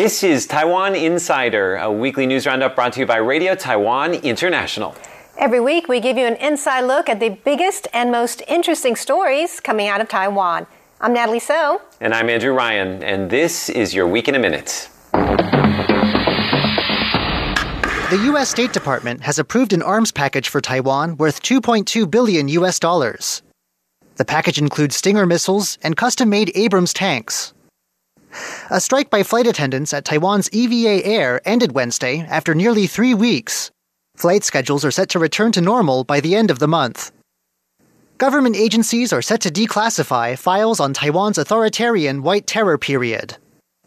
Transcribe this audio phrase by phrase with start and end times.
[0.00, 4.94] This is Taiwan Insider, a weekly news roundup brought to you by Radio Taiwan International.
[5.36, 9.60] Every week, we give you an inside look at the biggest and most interesting stories
[9.60, 10.66] coming out of Taiwan.
[11.02, 11.82] I'm Natalie So.
[12.00, 14.88] And I'm Andrew Ryan, and this is your Week in a Minute.
[18.08, 18.48] The U.S.
[18.48, 22.78] State Department has approved an arms package for Taiwan worth 2.2 billion U.S.
[22.78, 23.42] dollars.
[24.16, 27.52] The package includes Stinger missiles and custom made Abrams tanks.
[28.70, 33.70] A strike by flight attendants at Taiwan's EVA Air ended Wednesday after nearly three weeks.
[34.16, 37.10] Flight schedules are set to return to normal by the end of the month.
[38.18, 43.36] Government agencies are set to declassify files on Taiwan's authoritarian White Terror period.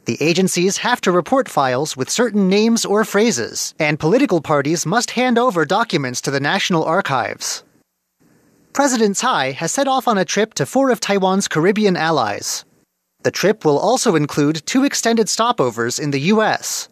[0.06, 5.12] The agencies have to report files with certain names or phrases, and political parties must
[5.12, 7.64] hand over documents to the National Archives.
[8.74, 12.66] President Tsai has set off on a trip to four of Taiwan's Caribbean allies.
[13.24, 16.90] The trip will also include two extended stopovers in the U.S.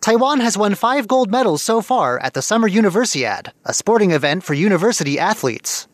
[0.00, 4.44] Taiwan has won five gold medals so far at the Summer Universiade, a sporting event
[4.44, 5.88] for university athletes.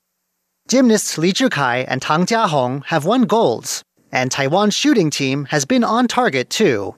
[0.69, 5.85] Gymnasts Li Zhikai and Tang Jiahong have won golds, and Taiwan's shooting team has been
[5.85, 6.95] on target too.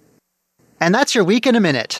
[0.80, 1.98] And that's your week in a minute.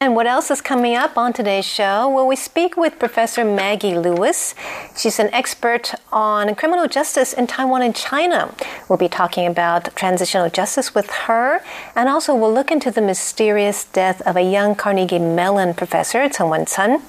[0.00, 2.08] And what else is coming up on today's show?
[2.08, 4.54] Well, we speak with Professor Maggie Lewis.
[4.96, 8.54] She's an expert on criminal justice in Taiwan and China.
[8.88, 11.60] We'll be talking about transitional justice with her,
[11.94, 16.48] and also we'll look into the mysterious death of a young Carnegie Mellon professor, Chen
[16.48, 17.02] Wen-chen.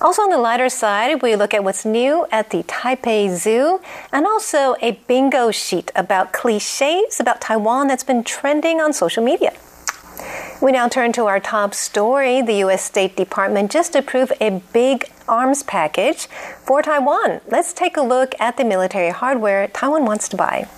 [0.00, 3.80] Also, on the lighter side, we look at what's new at the Taipei Zoo
[4.12, 9.52] and also a bingo sheet about cliches about Taiwan that's been trending on social media.
[10.62, 12.40] We now turn to our top story.
[12.40, 12.82] The U.S.
[12.82, 17.40] State Department just approved a big arms package for Taiwan.
[17.48, 20.68] Let's take a look at the military hardware Taiwan wants to buy.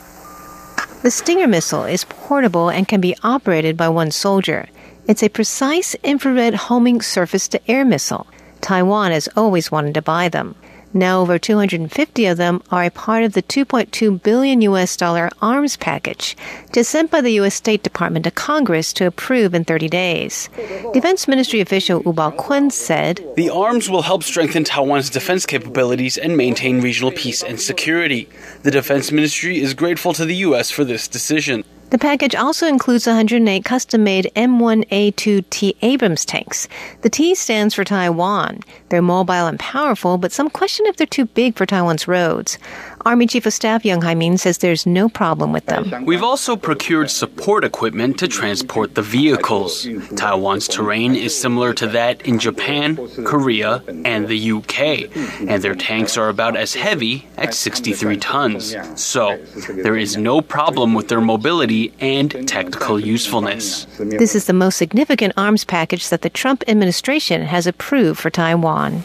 [1.02, 4.66] The Stinger missile is portable and can be operated by one soldier.
[5.06, 8.26] It's a precise infrared homing surface to air missile.
[8.60, 10.56] Taiwan has always wanted to buy them.
[10.96, 15.76] Now over 250 of them are a part of the 2.2 billion US dollar arms
[15.76, 16.34] package
[16.72, 20.48] just sent by the US State Department to Congress to approve in 30 days.
[20.94, 26.34] Defense Ministry official Wu Bao-kun said, "The arms will help strengthen Taiwan's defense capabilities and
[26.34, 28.26] maintain regional peace and security.
[28.62, 33.06] The Defense Ministry is grateful to the US for this decision." The package also includes
[33.06, 36.66] 108 custom made M1A2T Abrams tanks.
[37.02, 38.60] The T stands for Taiwan.
[38.88, 42.58] They're mobile and powerful, but some question if they're too big for Taiwan's roads.
[43.06, 46.04] Army Chief of Staff Young Hai-min says there's no problem with them.
[46.04, 49.86] We've also procured support equipment to transport the vehicles.
[50.16, 55.16] Taiwan's terrain is similar to that in Japan, Korea, and the UK,
[55.48, 58.74] and their tanks are about as heavy at 63 tons.
[58.96, 59.38] So,
[59.70, 63.86] there is no problem with their mobility and tactical usefulness.
[64.00, 69.04] This is the most significant arms package that the Trump administration has approved for Taiwan.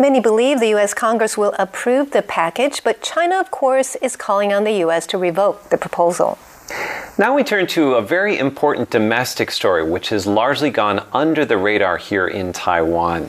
[0.00, 0.94] Many believe the U.S.
[0.94, 5.08] Congress will approve the package, but China, of course, is calling on the U.S.
[5.08, 6.38] to revoke the proposal.
[7.18, 11.56] Now we turn to a very important domestic story, which has largely gone under the
[11.56, 13.28] radar here in Taiwan.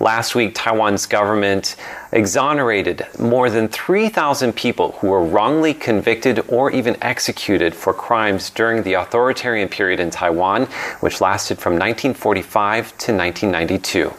[0.00, 1.76] Last week, Taiwan's government
[2.12, 8.82] exonerated more than 3,000 people who were wrongly convicted or even executed for crimes during
[8.82, 10.66] the authoritarian period in Taiwan,
[11.00, 14.12] which lasted from 1945 to 1992.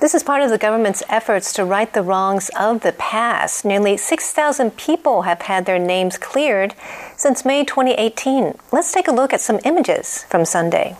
[0.00, 3.64] This is part of the government's efforts to right the wrongs of the past.
[3.64, 6.74] Nearly 6,000 people have had their names cleared
[7.16, 8.54] since May 2018.
[8.70, 10.96] Let's take a look at some images from Sunday.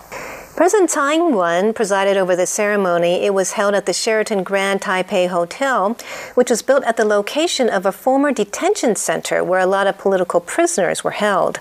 [0.57, 3.25] President Tsai Ing-wen presided over the ceremony.
[3.27, 5.97] It was held at the Sheraton Grand Taipei Hotel,
[6.35, 9.99] which was built at the location of a former detention center where a lot of
[9.99, 11.59] political prisoners were held.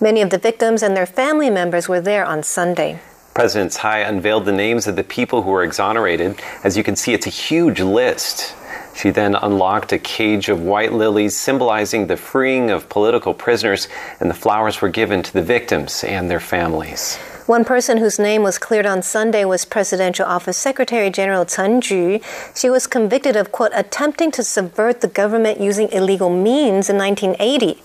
[0.00, 3.00] Many of the victims and their family members were there on Sunday.
[3.36, 6.40] President Tsai unveiled the names of the people who were exonerated.
[6.64, 8.54] As you can see, it's a huge list.
[8.94, 13.88] She then unlocked a cage of white lilies symbolizing the freeing of political prisoners,
[14.20, 17.18] and the flowers were given to the victims and their families.
[17.46, 22.18] One person whose name was cleared on Sunday was Presidential Office Secretary General Chen Ju.
[22.56, 27.80] She was convicted of, quote, attempting to subvert the government using illegal means in 1980.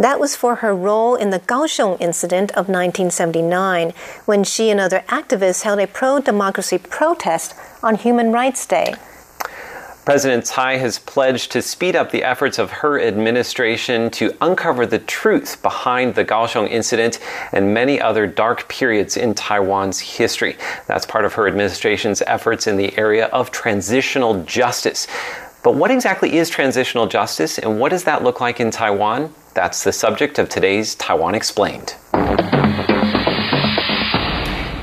[0.00, 3.92] That was for her role in the Kaohsiung incident of 1979,
[4.24, 8.94] when she and other activists held a pro democracy protest on Human Rights Day.
[10.04, 14.98] President Tsai has pledged to speed up the efforts of her administration to uncover the
[14.98, 17.18] truth behind the Kaohsiung incident
[17.52, 20.58] and many other dark periods in Taiwan's history.
[20.86, 25.06] That's part of her administration's efforts in the area of transitional justice.
[25.62, 29.32] But what exactly is transitional justice and what does that look like in Taiwan?
[29.54, 31.94] That's the subject of today's Taiwan Explained.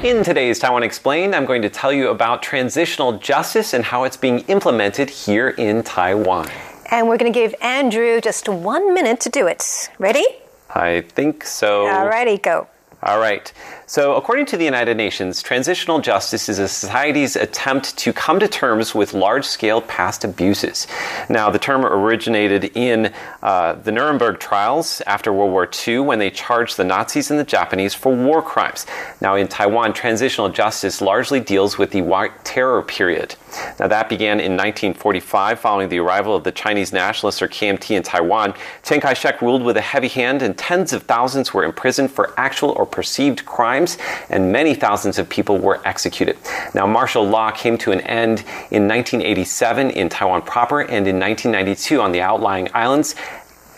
[0.03, 4.17] In today's Taiwan Explained, I'm going to tell you about transitional justice and how it's
[4.17, 6.49] being implemented here in Taiwan.
[6.89, 9.91] And we're going to give Andrew just one minute to do it.
[9.99, 10.25] Ready?
[10.73, 11.85] I think so.
[11.85, 12.67] Alrighty, go.
[13.03, 13.53] All right.
[13.91, 18.47] So, according to the United Nations, transitional justice is a society's attempt to come to
[18.47, 20.87] terms with large scale past abuses.
[21.27, 26.29] Now, the term originated in uh, the Nuremberg trials after World War II when they
[26.29, 28.85] charged the Nazis and the Japanese for war crimes.
[29.19, 33.35] Now, in Taiwan, transitional justice largely deals with the White Terror period.
[33.77, 38.03] Now, that began in 1945 following the arrival of the Chinese nationalists or KMT in
[38.03, 38.53] Taiwan.
[38.83, 42.33] Chiang Kai shek ruled with a heavy hand, and tens of thousands were imprisoned for
[42.37, 43.80] actual or perceived crimes,
[44.29, 46.37] and many thousands of people were executed.
[46.73, 48.39] Now, martial law came to an end
[48.71, 53.15] in 1987 in Taiwan proper and in 1992 on the outlying islands,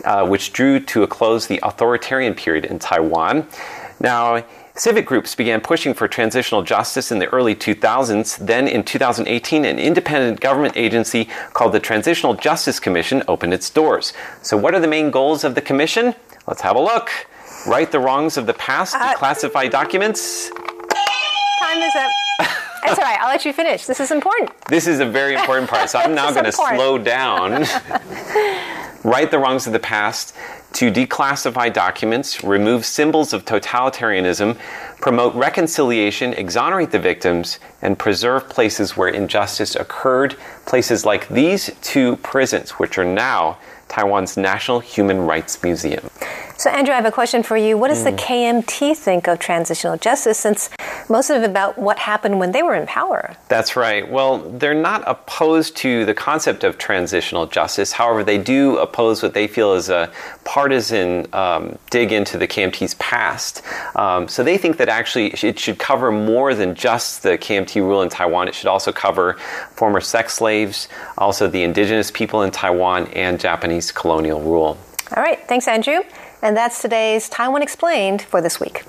[0.05, 3.47] uh, which drew to a close the authoritarian period in Taiwan.
[4.00, 4.44] Now,
[4.75, 8.38] Civic groups began pushing for transitional justice in the early 2000s.
[8.44, 14.13] Then, in 2018, an independent government agency called the Transitional Justice Commission opened its doors.
[14.41, 16.15] So, what are the main goals of the commission?
[16.47, 17.11] Let's have a look
[17.65, 20.50] right the wrongs of the past, uh, declassify documents.
[20.50, 22.12] Time is up.
[22.86, 23.18] It's all right.
[23.21, 23.86] I'll let you finish.
[23.86, 24.51] This is important.
[24.68, 25.89] This is a very important part.
[25.89, 27.65] So I'm now going to slow down.
[29.04, 30.33] right the wrongs of the past,
[30.74, 34.57] to declassify documents, remove symbols of totalitarianism,
[35.00, 42.15] promote reconciliation, exonerate the victims, and preserve places where injustice occurred, places like these two
[42.18, 43.57] prisons, which are now
[43.94, 46.10] Taiwan's National Human Rights Museum.
[46.57, 47.78] So, Andrew, I have a question for you.
[47.78, 48.06] What does mm.
[48.06, 50.69] the KMT think of transitional justice since
[51.10, 53.36] most of it about what happened when they were in power?
[53.50, 54.10] That's right.
[54.10, 57.92] Well, they're not opposed to the concept of transitional justice.
[57.92, 60.12] However, they do oppose what they feel is a
[60.44, 63.62] partisan um, dig into the KMT's past.
[63.96, 68.01] Um, so they think that actually it should cover more than just the KMT rule
[68.01, 68.48] in Taiwan.
[68.48, 69.34] It should also cover
[69.72, 70.88] former sex slaves,
[71.18, 74.77] also the indigenous people in Taiwan, and Japanese colonial rule.
[75.15, 75.39] All right.
[75.47, 76.01] Thanks, Andrew.
[76.41, 78.83] And that's today's Taiwan Explained for this week.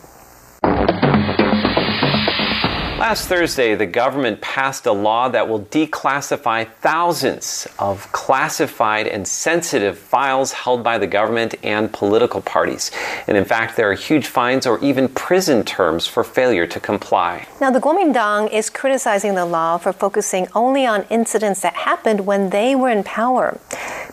[3.04, 9.98] Last Thursday, the government passed a law that will declassify thousands of classified and sensitive
[9.98, 12.90] files held by the government and political parties.
[13.26, 17.46] And in fact, there are huge fines or even prison terms for failure to comply.
[17.60, 22.50] Now, the Kuomintang is criticizing the law for focusing only on incidents that happened when
[22.50, 23.60] they were in power.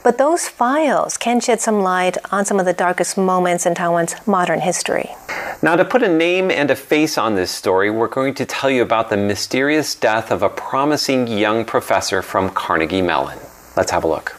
[0.04, 4.16] But those files can shed some light on some of the darkest moments in Taiwan's
[4.26, 5.10] modern history.
[5.62, 8.72] Now, to put a name and a face on this story, we're going to tell
[8.72, 13.38] you about the mysterious death of a promising young professor from Carnegie Mellon.
[13.78, 14.36] Let's have a look.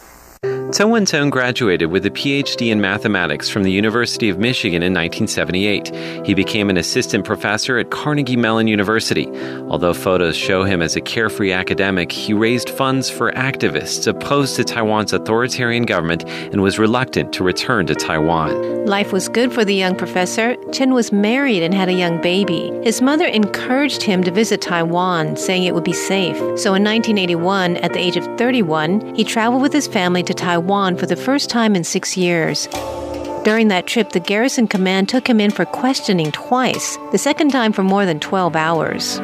[0.72, 6.26] Chen Wen-chen graduated with a PhD in mathematics from the University of Michigan in 1978.
[6.26, 9.28] He became an assistant professor at Carnegie Mellon University.
[9.68, 14.64] Although photos show him as a carefree academic, he raised funds for activists opposed to
[14.64, 18.86] Taiwan's authoritarian government and was reluctant to return to Taiwan.
[18.86, 20.56] Life was good for the young professor.
[20.72, 22.72] Chen was married and had a young baby.
[22.82, 26.36] His mother encouraged him to visit Taiwan, saying it would be safe.
[26.36, 30.44] So in 1981, at the age of 31, he traveled with his family to to
[30.62, 32.68] Taiwan for the first time in six years.
[33.42, 37.72] During that trip, the garrison command took him in for questioning twice, the second time
[37.72, 39.16] for more than 12 hours.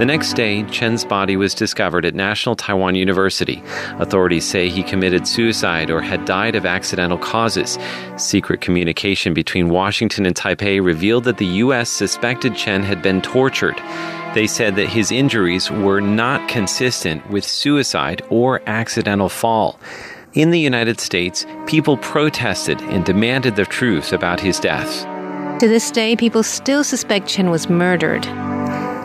[0.00, 3.62] The next day, Chen's body was discovered at National Taiwan University.
[4.00, 7.78] Authorities say he committed suicide or had died of accidental causes.
[8.16, 11.88] Secret communication between Washington and Taipei revealed that the U.S.
[11.88, 13.80] suspected Chen had been tortured.
[14.34, 19.78] They said that his injuries were not consistent with suicide or accidental fall.
[20.36, 25.04] In the United States, people protested and demanded the truth about his death.
[25.60, 28.24] To this day, people still suspect Chen was murdered.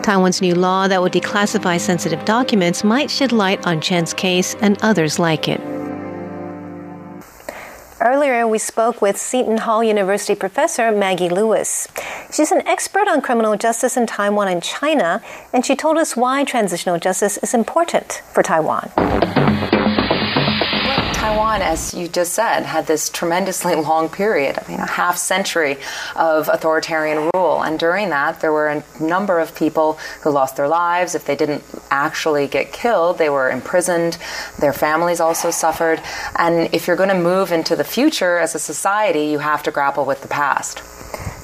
[0.02, 4.76] Taiwan's new law that would declassify sensitive documents might shed light on Chen's case and
[4.82, 5.58] others like it.
[7.98, 11.88] Earlier, we spoke with Seton Hall University professor Maggie Lewis.
[12.30, 16.44] She's an expert on criminal justice in Taiwan and China, and she told us why
[16.44, 18.90] transitional justice is important for Taiwan.
[21.22, 25.76] Taiwan, as you just said, had this tremendously long period, I mean, a half century
[26.16, 27.62] of authoritarian rule.
[27.62, 31.14] And during that, there were a number of people who lost their lives.
[31.14, 31.62] If they didn't
[31.92, 34.18] actually get killed, they were imprisoned.
[34.58, 36.02] Their families also suffered.
[36.34, 39.70] And if you're going to move into the future as a society, you have to
[39.70, 40.82] grapple with the past.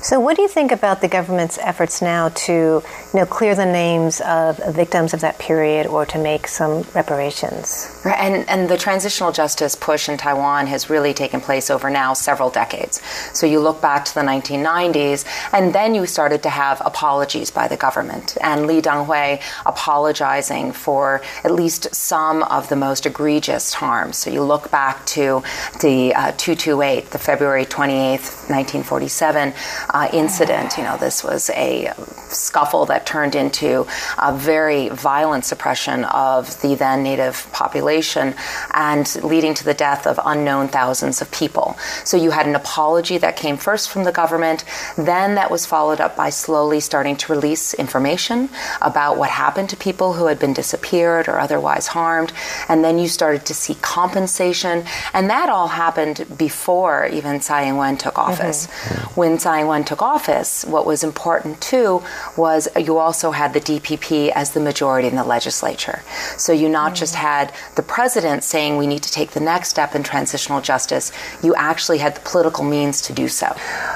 [0.00, 2.82] So, what do you think about the government's efforts now to, you
[3.12, 7.97] know, clear the names of victims of that period or to make some reparations?
[8.04, 12.12] Right, and and the transitional justice push in Taiwan has really taken place over now
[12.12, 13.02] several decades.
[13.32, 17.66] So you look back to the 1990s, and then you started to have apologies by
[17.66, 24.16] the government, and Lee Teng-hui apologizing for at least some of the most egregious harms.
[24.16, 25.42] So you look back to
[25.80, 29.52] the uh, 228, the February 28th, 1947
[29.90, 30.76] uh, incident.
[30.76, 31.92] You know, this was a
[32.28, 33.86] scuffle that turned into
[34.18, 40.20] a very violent suppression of the then native population and leading to the death of
[40.24, 41.76] unknown thousands of people.
[42.04, 44.64] So you had an apology that came first from the government,
[44.96, 48.48] then that was followed up by slowly starting to release information
[48.82, 52.32] about what happened to people who had been disappeared or otherwise harmed,
[52.68, 57.96] and then you started to see compensation, and that all happened before even Tsai Ing-wen
[57.96, 58.66] took office.
[58.66, 59.20] Mm-hmm.
[59.20, 62.02] When Tsai Ing-wen took office, what was important too
[62.36, 66.02] was you also had the DPP as the majority in the legislature.
[66.36, 66.96] So you not mm.
[66.96, 71.12] just had the president saying we need to take the next step in transitional justice,
[71.44, 73.46] you actually had the political means to do so.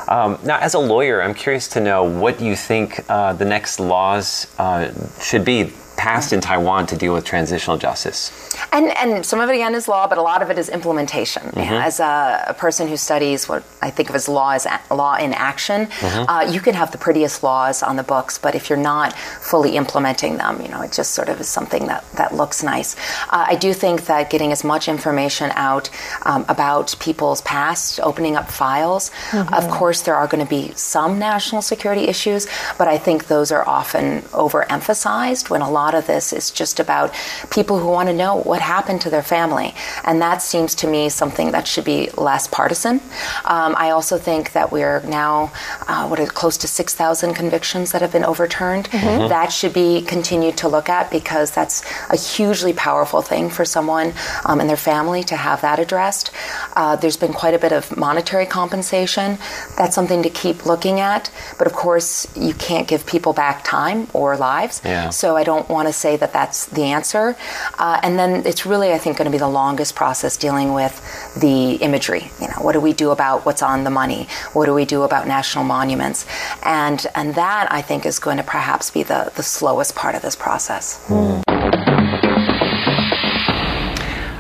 [0.07, 3.81] Um, now, as a lawyer, I'm curious to know what you think uh, the next
[3.81, 8.33] laws uh, should be passed in Taiwan to deal with transitional justice?
[8.73, 11.43] And and some of it again is law, but a lot of it is implementation.
[11.43, 11.75] Mm-hmm.
[11.75, 15.17] As a, a, person who studies what I think of as law as a, law
[15.17, 16.31] in action, mm-hmm.
[16.31, 19.77] uh, you can have the prettiest laws on the books, but if you're not fully
[19.77, 22.97] implementing them, you know, it just sort of is something that that looks nice.
[23.31, 25.91] Uh, I do think that getting as much information out
[26.25, 29.11] um, about people's past, opening up files.
[29.31, 29.55] Mm-hmm.
[29.55, 32.47] Of course, there are going to be some national security issues,
[32.79, 37.15] but I think those are often overemphasized when a lot of this is just about
[37.51, 39.75] people who want to know what happened to their family.
[40.05, 43.01] And that seems to me something that should be less partisan.
[43.45, 45.53] Um, I also think that we're now,
[45.89, 48.89] uh, what are close to 6,000 convictions that have been overturned.
[48.91, 49.29] Mm-hmm.
[49.29, 54.13] That should be continued to look at because that's a hugely powerful thing for someone
[54.45, 56.31] um, and their family to have that addressed.
[56.75, 59.39] Uh, there's been quite a bit of monetary compensation.
[59.77, 61.31] That's something to keep looking at.
[61.59, 64.81] But of course, you can't give people back time or lives.
[64.85, 65.11] Yeah.
[65.11, 67.37] So I don't want to say that that's the answer.
[67.79, 70.95] Uh, and then it's really, I think, going to be the longest process dealing with
[71.41, 72.31] the imagery.
[72.41, 74.29] You know, what do we do about what's on the money?
[74.53, 76.27] What do we do about national monuments?
[76.63, 80.23] And and that I think is going to perhaps be the the slowest part of
[80.23, 81.05] this process.
[81.09, 81.52] Mm.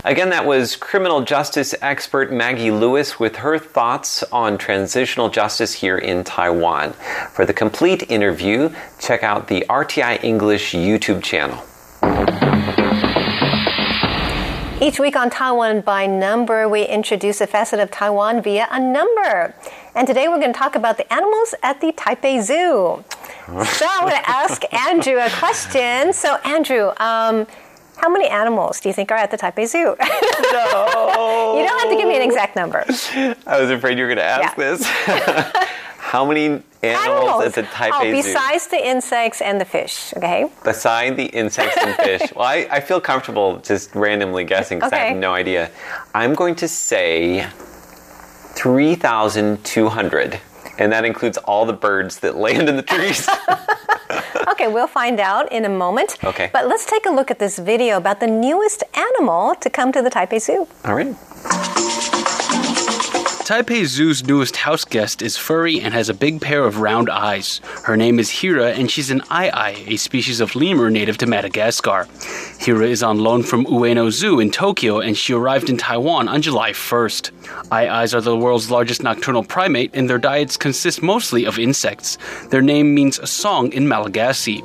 [0.04, 5.96] Again, that was criminal justice expert Maggie Lewis with her thoughts on transitional justice here
[5.96, 6.92] in Taiwan.
[7.30, 11.62] For the complete interview, check out the RTI English YouTube channel.
[14.82, 19.54] Each week on Taiwan by Number, we introduce a facet of Taiwan via a number.
[19.94, 23.04] And today we're going to talk about the animals at the Taipei Zoo.
[23.64, 26.12] so I'm going to ask Andrew a question.
[26.12, 27.46] So, Andrew, um,
[27.96, 29.96] how many animals do you think are at the Taipei Zoo?
[30.52, 31.56] No.
[31.58, 32.84] you don't have to give me an exact number.
[32.86, 34.76] I was afraid you were going to ask yeah.
[34.76, 34.84] this.
[36.12, 37.44] how many animals, animals.
[37.44, 38.12] at the Taipei oh, Zoo.
[38.12, 40.50] Besides the insects and the fish, okay?
[40.62, 42.20] Beside the insects and fish.
[42.36, 45.02] well, I, I feel comfortable just randomly guessing because okay.
[45.02, 45.70] I have no idea.
[46.14, 47.46] I'm going to say
[48.54, 50.40] 3,200.
[50.78, 53.28] And that includes all the birds that land in the trees.
[54.48, 56.16] okay, we'll find out in a moment.
[56.24, 56.50] Okay.
[56.52, 60.02] But let's take a look at this video about the newest animal to come to
[60.02, 60.66] the Taipei Zoo.
[60.84, 62.38] All right.
[63.44, 67.60] Taipei Zoo's newest house guest is furry and has a big pair of round eyes.
[67.84, 72.06] Her name is Hira, and she's an aye-aye, a species of lemur native to Madagascar.
[72.60, 76.40] Hira is on loan from Ueno Zoo in Tokyo, and she arrived in Taiwan on
[76.40, 77.32] July 1st.
[77.72, 82.18] Aye-ayes are the world's largest nocturnal primate, and their diets consist mostly of insects.
[82.50, 84.62] Their name means a song in Malagasy.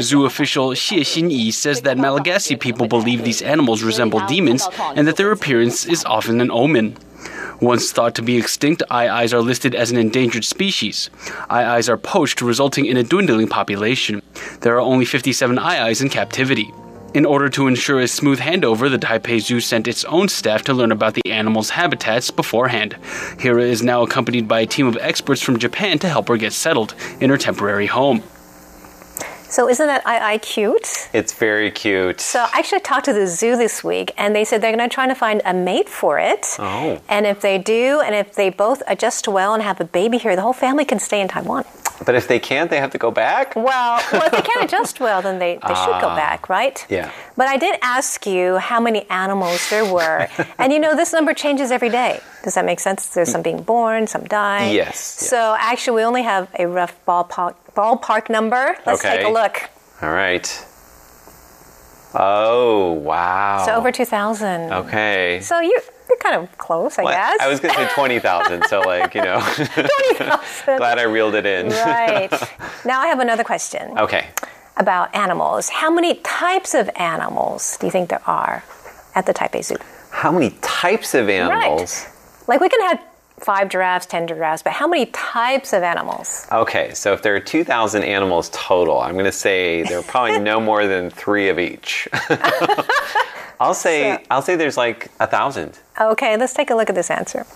[0.00, 5.16] Zoo official Xie Xinyi says that Malagasy people believe these animals resemble demons and that
[5.16, 6.96] their appearance is often an omen.
[7.60, 11.08] Once thought to be extinct, aye-ayes are listed as an endangered species.
[11.48, 14.20] Aye-ayes are poached, resulting in a dwindling population.
[14.60, 16.70] There are only 57 aye-ayes in captivity.
[17.14, 20.74] In order to ensure a smooth handover, the Taipei Zoo sent its own staff to
[20.74, 22.98] learn about the animals' habitats beforehand.
[23.38, 26.52] Hira is now accompanied by a team of experts from Japan to help her get
[26.52, 28.22] settled in her temporary home.
[29.56, 31.08] So isn't that aye-aye cute?
[31.14, 32.20] It's very cute.
[32.20, 34.94] So I actually talked to the zoo this week, and they said they're going to
[34.94, 36.46] try to find a mate for it.
[36.58, 37.00] Oh.
[37.08, 40.36] And if they do, and if they both adjust well and have a baby here,
[40.36, 41.64] the whole family can stay in Taiwan.
[42.04, 43.56] But if they can't, they have to go back?
[43.56, 46.84] Well, well if they can't adjust well, then they, they should go ah, back, right?
[46.88, 47.10] Yeah.
[47.36, 50.28] But I did ask you how many animals there were.
[50.58, 52.20] and you know, this number changes every day.
[52.44, 53.08] Does that make sense?
[53.08, 54.70] There's some being born, some die.
[54.70, 55.00] Yes, yes.
[55.00, 58.76] So actually, we only have a rough ballpark, ballpark number.
[58.86, 59.18] Let's Okay.
[59.18, 59.68] take a look.
[60.02, 60.46] All right.
[62.18, 63.62] Oh, wow.
[63.66, 64.72] So over 2,000.
[64.72, 65.40] Okay.
[65.42, 67.38] So you, you're kind of close, I Well, guess.
[67.40, 70.76] I was going to say 20,000, so like, you know, 20,000.
[70.78, 71.68] glad I reeled it in.
[71.68, 72.30] right.
[72.84, 74.28] Now I have another question Okay.
[74.76, 75.68] about animals.
[75.68, 78.62] How many types of animals do you think there are
[79.14, 79.76] at the Taipei Zoo?
[80.10, 82.04] How many types of animals?
[82.06, 82.48] Right.
[82.48, 83.00] Like we can have
[83.38, 86.46] five giraffes, ten giraffes, but how many types of animals?
[86.50, 90.38] Okay, so if there are 2,000 animals total, I'm going to say there are probably
[90.40, 92.08] no more than three of each.
[93.60, 95.78] I'll say So- I'll say there's like a thousand.
[96.00, 97.46] Okay, let's take a look at this answer.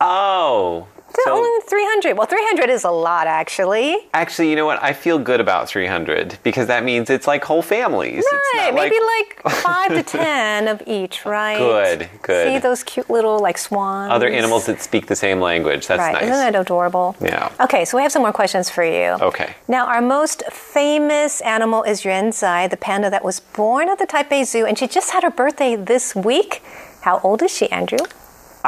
[0.00, 0.86] Oh,
[1.24, 2.16] So only 300.
[2.16, 3.96] Well, 300 is a lot, actually.
[4.14, 4.80] actually, you know what?
[4.82, 8.24] I feel good about 300 because that means it's like whole families.
[8.26, 8.96] It's Right, maybe
[9.44, 11.58] like, five to ten of each, right?
[11.58, 12.46] Good, good.
[12.54, 14.12] See those cute little like swans?
[14.12, 15.86] other animals that speak the same language.
[15.86, 16.22] That's right, nice.
[16.24, 17.16] isn't that adorable?
[17.20, 17.50] Yeah.
[17.60, 19.16] Okay, so we have some more questions for you.
[19.20, 19.54] Okay.
[19.66, 24.06] Now, our most famous animal is Yuan Zai, the panda that was born at the
[24.06, 26.62] Taipei Zoo, and she just had her birthday this week.
[27.02, 27.98] How old is she, Andrew?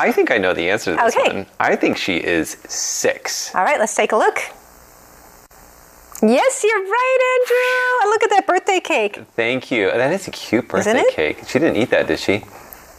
[0.01, 1.37] I think I know the answer to this Okay.
[1.37, 1.47] one.
[1.61, 3.55] I think she is six.
[3.55, 4.39] All right, let's take a look.
[6.23, 8.11] Yes, you're right, Andrew.
[8.11, 9.21] Look at that birthday cake.
[9.37, 9.91] Thank you.
[9.91, 11.39] That is a cute birthday cake.
[11.47, 12.43] She didn't eat that, did she?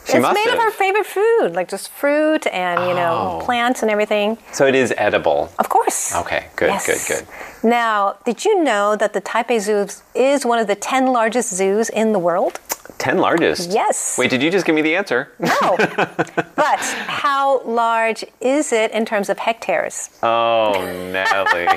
[0.05, 0.53] She it's made have.
[0.57, 3.45] of her favorite food, like just fruit and, you know, Oh.
[3.45, 4.37] plants and everything.
[4.51, 5.51] So it is edible.
[5.59, 6.15] Of course.
[6.15, 6.85] Okay, good, Yes.
[6.87, 7.27] good, good.
[7.63, 11.89] Now, did you know that the Taipei Zoo is one of the 10 largest zoos
[11.89, 12.59] in the world?
[12.97, 13.71] Ten largest.
[13.71, 14.15] Yes.
[14.17, 15.31] Wait, did you just give me the answer?
[15.39, 15.77] No.
[16.55, 20.09] but how large is it in terms of hectares?
[20.21, 20.73] Oh,
[21.11, 21.67] Nelly.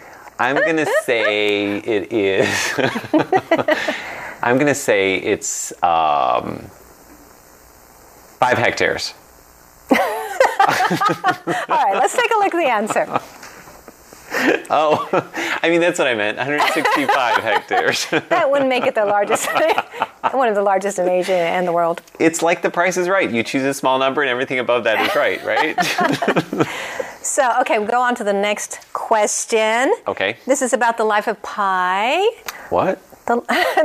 [0.38, 2.48] I'm going to say it is.
[4.42, 6.66] I'm going to say it's um,
[8.44, 9.14] five hectares.
[9.90, 9.96] All
[11.68, 13.20] right, let's take a look at the answer.
[14.68, 15.08] Oh,
[15.62, 18.06] I mean, that's what I meant 165 hectares.
[18.10, 19.48] That wouldn't make it the largest,
[20.32, 22.02] one of the largest in Asia and the world.
[22.18, 23.30] It's like the price is right.
[23.30, 26.66] You choose a small number and everything above that is right, right?
[27.24, 29.94] So, okay, we'll go on to the next question.
[30.08, 30.36] okay.
[30.46, 32.22] This is about the life of Pi.
[32.70, 33.00] What?
[33.26, 33.36] The,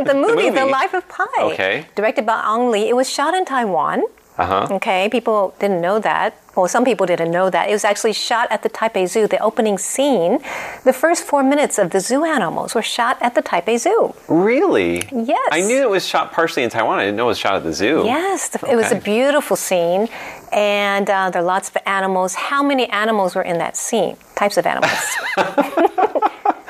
[0.05, 0.71] the, movie, the movie?
[0.71, 1.25] Life of Pi.
[1.39, 1.85] Okay.
[1.95, 2.89] Directed by Ang Lee.
[2.89, 4.03] It was shot in Taiwan.
[4.39, 4.67] Uh huh.
[4.75, 6.41] Okay, people didn't know that.
[6.55, 7.67] Well, some people didn't know that.
[7.69, 9.27] It was actually shot at the Taipei Zoo.
[9.27, 10.39] The opening scene,
[10.85, 14.15] the first four minutes of the zoo animals were shot at the Taipei Zoo.
[14.29, 15.03] Really?
[15.11, 15.49] Yes.
[15.51, 16.99] I knew it was shot partially in Taiwan.
[16.99, 18.03] I didn't know it was shot at the zoo.
[18.05, 20.07] Yes, the, it was a beautiful scene,
[20.53, 22.35] and uh, there are lots of animals.
[22.35, 24.15] How many animals were in that scene?
[24.35, 25.17] Types of animals.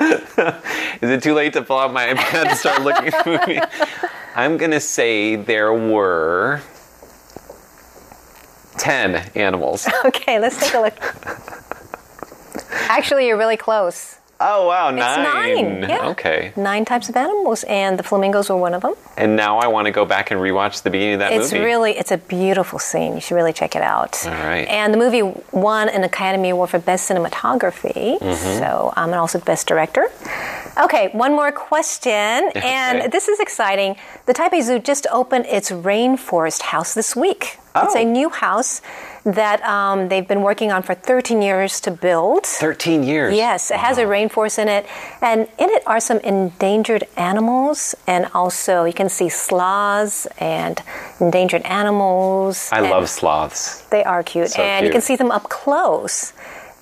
[1.00, 3.60] Is it too late to pull out my iPad and start looking at the movie?
[4.34, 6.62] I'm going to say there were
[8.80, 9.86] 10 animals.
[10.04, 10.98] okay, let's take a look.
[12.88, 14.16] Actually, you're really close.
[14.42, 14.98] Oh, wow, nine.
[14.98, 15.90] It's nine.
[15.90, 16.08] Yeah.
[16.12, 16.52] Okay.
[16.56, 18.94] Nine types of animals, and the flamingos were one of them.
[19.18, 21.56] And now I want to go back and rewatch the beginning of that It's movie.
[21.58, 23.14] It's really, it's a beautiful scene.
[23.14, 24.24] You should really check it out.
[24.24, 24.66] All right.
[24.66, 25.20] And the movie
[25.52, 28.58] won an Academy Award for Best Cinematography, Mm-hmm.
[28.58, 30.08] so um, and also Best Director.
[30.82, 32.12] Okay, one more question,
[32.54, 33.08] and Okay.
[33.08, 33.96] this is exciting.
[34.24, 37.58] The Taipei Zoo just opened its rainforest house this week.
[37.76, 38.00] It's Oh.
[38.00, 38.80] a new house
[39.24, 42.46] that um, they've been working on for 13 years to build.
[42.46, 43.34] 13 years.
[43.36, 44.86] Yes, it has a rainforest in it,
[45.20, 50.82] and in it are some endangered animals, and also you can see sloths and
[51.20, 52.68] endangered animals.
[52.72, 53.82] I love sloths.
[53.90, 56.32] They are cute, So and you can see them up close.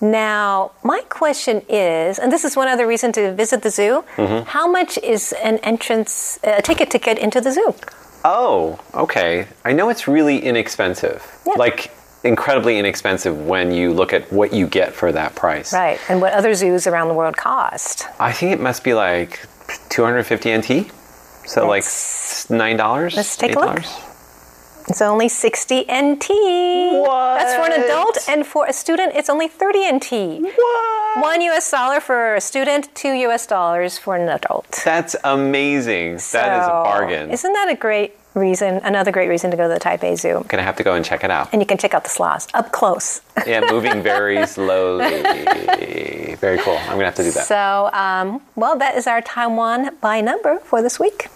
[0.01, 4.05] Now, my question is, and this is one other reason to visit the zoo.
[4.15, 4.45] Mm-hmm.
[4.47, 7.75] How much is an entrance, a ticket to get into the zoo?
[8.23, 9.47] Oh, okay.
[9.63, 11.25] I know it's really inexpensive.
[11.45, 11.53] Yeah.
[11.53, 11.91] Like,
[12.23, 15.73] incredibly inexpensive when you look at what you get for that price.
[15.73, 18.05] Right, and what other zoos around the world cost.
[18.19, 19.47] I think it must be like
[19.89, 20.91] 250 NT.
[21.45, 21.83] So like
[22.49, 23.15] nine dollars.
[23.15, 23.83] let's take a look.
[24.89, 26.29] It's only 60 NT.
[26.29, 27.37] What?
[27.39, 30.11] That's for an adult, and for a student, it's only 30 NT.
[30.41, 31.21] What?
[31.21, 34.81] One US dollar for a student, two US dollars for an adult.
[34.83, 36.13] That's amazing.
[36.33, 37.29] that is a bargain.
[37.31, 38.75] Isn't that a great reason?
[38.83, 40.37] Another great reason to go to the Taipei Zoo.
[40.37, 41.49] I'm gonna have to go and check it out.
[41.51, 43.21] And you can check out the sloths up close.
[43.45, 45.21] Yeah, moving very slowly.
[46.35, 46.77] Very cool.
[46.77, 47.45] I'm gonna have to do that.
[47.45, 51.27] So, um, well, that is our Taiwan by number for this week.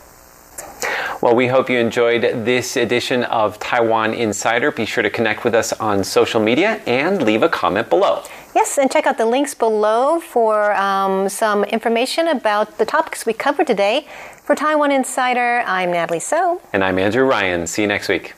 [1.22, 4.72] Well, we hope you enjoyed this edition of Taiwan Insider.
[4.72, 8.24] Be sure to connect with us on social media and leave a comment below.
[8.56, 13.34] Yes, and check out the links below for um, some information about the topics we
[13.34, 14.08] covered today.
[14.43, 16.62] For Taiwan Insider, I'm Natalie So.
[16.74, 17.65] And I'm Andrew Ryan.
[17.65, 18.34] See you next week.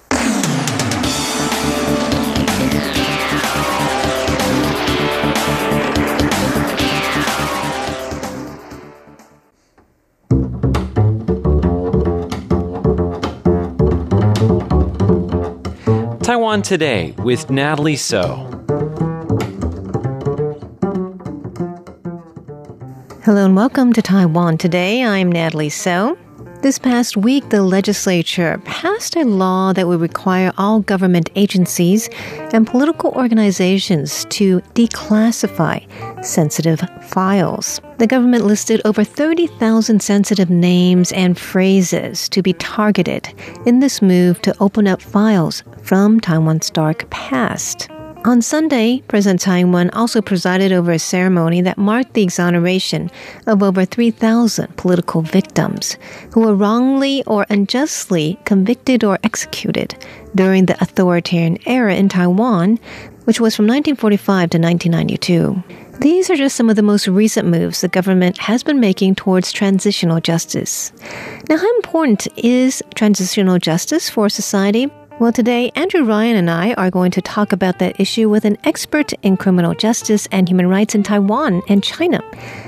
[16.25, 18.47] Taiwan Today with Natalie So.
[23.23, 25.03] Hello and welcome to Taiwan Today.
[25.03, 26.17] I'm Natalie So.
[26.65, 32.10] This past week, the legislature passed a law that would require all government agencies
[32.54, 35.86] and political organizations to declassify
[36.25, 37.80] sensitive files.
[37.99, 43.32] The government listed over 30,000 sensitive names and phrases to be targeted
[43.67, 47.89] in this move to open up files from Taiwan's dark past.
[48.25, 53.11] On Sunday, President Tsai Ing-wen also presided over a ceremony that marked the exoneration
[53.45, 55.95] of over 3,000 political victims
[56.33, 59.95] who were wrongly or unjustly convicted or executed
[60.33, 62.79] during the authoritarian era in Taiwan,
[63.25, 65.63] which was from 1945 to 1992.
[65.99, 69.51] These are just some of the most recent moves the government has been making towards
[69.51, 70.91] transitional justice.
[71.47, 74.89] Now, how important is transitional justice for society?
[75.17, 78.58] Well, today, Andrew Ryan and I are going to talk about that issue with an
[78.65, 82.19] expert in criminal justice and human rights in Taiwan and China,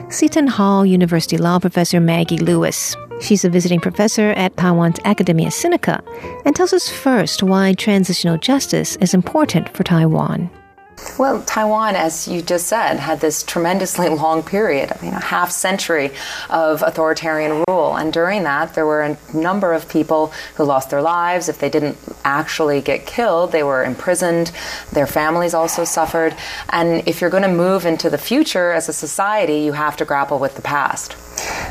[0.10, 2.96] Seton Hall University Law Professor Maggie Lewis.
[3.20, 6.02] She's a visiting professor at Taiwan's Academia Sinica
[6.46, 10.50] and tells us first why transitional justice is important for Taiwan.
[11.18, 15.52] Well, Taiwan, as you just said, had this tremendously long period, I mean, a half
[15.52, 16.12] century
[16.50, 17.96] of authoritarian rule.
[17.96, 21.50] And during that, there were a number of people who lost their lives.
[21.50, 24.52] If they didn't actually get killed, they were imprisoned.
[24.92, 26.36] Their families also suffered.
[26.70, 30.06] And if you're going to move into the future as a society, you have to
[30.06, 31.16] grapple with the past.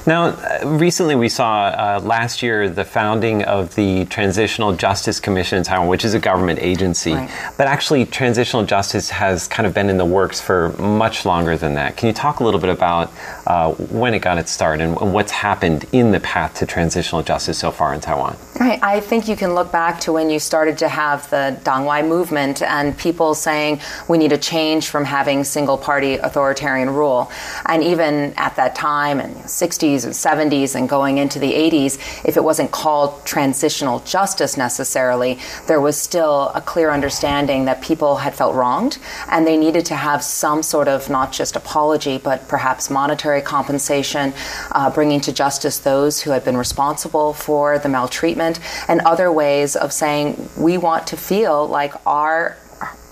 [0.06, 5.58] Now, uh, recently we saw uh, last year the founding of the Transitional Justice Commission
[5.58, 7.14] in Taiwan, which is a government agency.
[7.14, 7.52] Right.
[7.56, 11.74] But actually, transitional justice has kind of been in the works for much longer than
[11.74, 11.96] that.
[11.96, 13.10] Can you talk a little bit about
[13.46, 17.56] uh, when it got its start and, what's happened in the path to transitional justice
[17.58, 18.36] so far in Taiwan?
[18.60, 18.78] Right.
[18.82, 22.60] I think you can look back to when you started to have the Dangwai movement
[22.60, 27.30] and people saying we need a change from having single party authoritarian rule.
[27.66, 30.12] And even at that time, in the 60s and
[30.52, 35.96] 70s and going into the 80s, if it wasn't called transitional justice necessarily, there was
[35.96, 40.62] still a clear understanding that people had felt wronged and they needed to have some
[40.62, 44.32] sort of not just apology, but perhaps monetary compensation,
[44.72, 49.76] uh, bringing to justice those who had been responsible for the maltreatment, and other ways
[49.76, 52.56] of saying we want to feel like our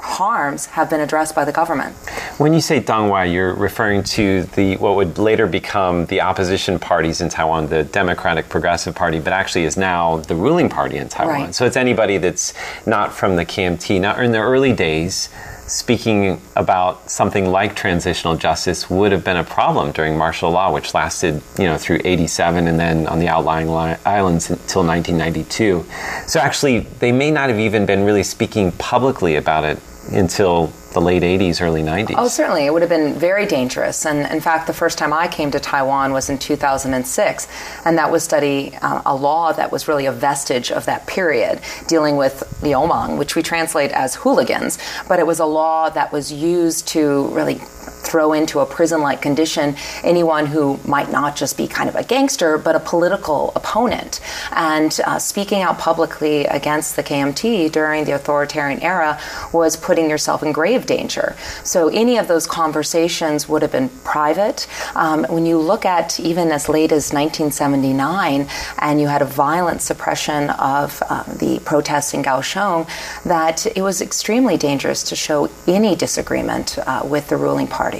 [0.04, 1.96] harms have been addressed by the government.
[2.38, 7.20] When you say Dangwai, you're referring to the what would later become the opposition parties
[7.20, 11.34] in Taiwan, the Democratic Progressive Party, but actually is now the ruling party in Taiwan.
[11.34, 11.54] Right.
[11.54, 12.52] So it's anybody that's
[12.86, 14.00] not from the KMT.
[14.00, 15.30] Now, in the early days,
[15.66, 20.94] speaking about something like transitional justice would have been a problem during martial law, which
[20.94, 23.68] lasted, you know, through 87 and then on the outlying
[24.04, 25.84] islands until 1992.
[26.26, 29.78] So actually, they may not have even been really speaking publicly about it
[30.12, 32.14] until the late 80s, early 90s.
[32.16, 32.66] Oh, certainly.
[32.66, 34.06] It would have been very dangerous.
[34.06, 37.48] And in fact, the first time I came to Taiwan was in 2006,
[37.84, 41.60] and that was study uh, a law that was really a vestige of that period,
[41.86, 44.78] dealing with the liumang, which we translate as hooligans.
[45.08, 47.60] But it was a law that was used to really
[48.04, 52.04] throw into a prison like condition anyone who might not just be kind of a
[52.04, 54.20] gangster, but a political opponent.
[54.52, 59.18] And uh, speaking out publicly against the KMT during the authoritarian era
[59.52, 61.36] was putting yourself in grave danger.
[61.62, 64.66] So any of those conversations would have been private.
[64.94, 69.80] Um, when you look at even as late as 1979, and you had a violent
[69.82, 72.88] suppression of uh, the protests in Kaohsiung,
[73.24, 77.93] that it was extremely dangerous to show any disagreement uh, with the ruling party.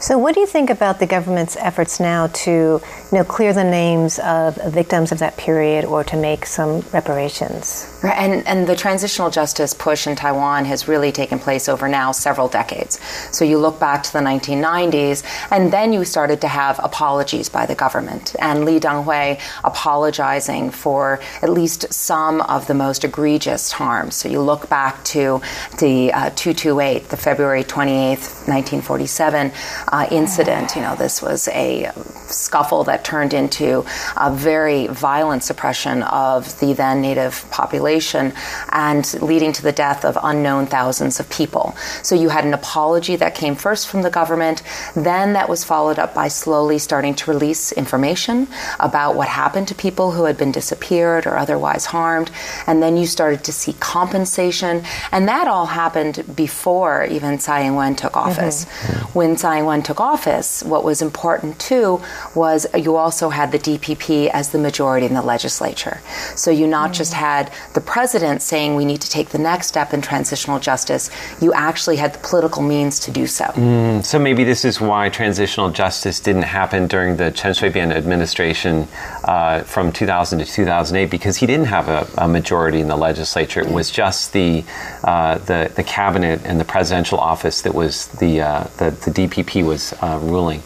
[0.00, 3.64] So, what do you think about the government's efforts now to, you know, clear the
[3.64, 7.98] names of victims of that period or to make some reparations?
[8.02, 12.12] Right, and and the transitional justice push in Taiwan has really taken place over now
[12.12, 13.00] several decades.
[13.32, 17.64] So you look back to the 1990s, and then you started to have apologies by
[17.64, 24.16] the government, and Lee Teng-hui apologizing for at least some of the most egregious harms.
[24.16, 25.40] So you look back to
[25.78, 29.52] the uh, 228, the February 28th, 1947
[29.88, 30.76] uh, incident.
[30.76, 31.90] You know, this was a
[32.26, 33.84] scuffle that turned into
[34.16, 38.32] a very violent suppression of the then native population
[38.70, 41.74] and leading to the death of unknown thousands of people.
[42.02, 44.62] So you had an apology that came first from the government,
[44.94, 48.48] then that was followed up by slowly starting to release information
[48.80, 52.30] about what happened to people who had been disappeared or otherwise harmed,
[52.66, 57.96] and then you started to see compensation, and that all happened before even Tsai Ing-wen
[57.96, 58.64] took office.
[58.64, 59.18] Mm-hmm.
[59.18, 62.00] When Tsai Ing-wen took office, what was important too
[62.34, 66.00] was you also had the DPP as the majority in the legislature.
[66.34, 66.94] So you not mm.
[66.94, 71.10] just had the president saying we need to take the next step in transitional justice,
[71.38, 73.44] you actually had the political means to do so.
[73.44, 78.88] Mm, so maybe this is why transitional justice didn't happen during the Chen Shui-bian administration
[79.24, 83.60] uh, from 2000 to 2008 because he didn't have a, a majority in the legislature.
[83.60, 84.64] It was just the,
[85.04, 89.66] uh, the, the cabinet and the presidential office that was the, uh, the, the, DPP
[89.66, 90.60] was uh, ruling.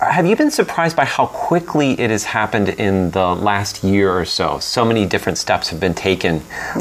[0.00, 4.24] Have you been surprised by how quickly it has happened in the last year or
[4.24, 4.58] so?
[4.60, 6.40] So many different steps have been taken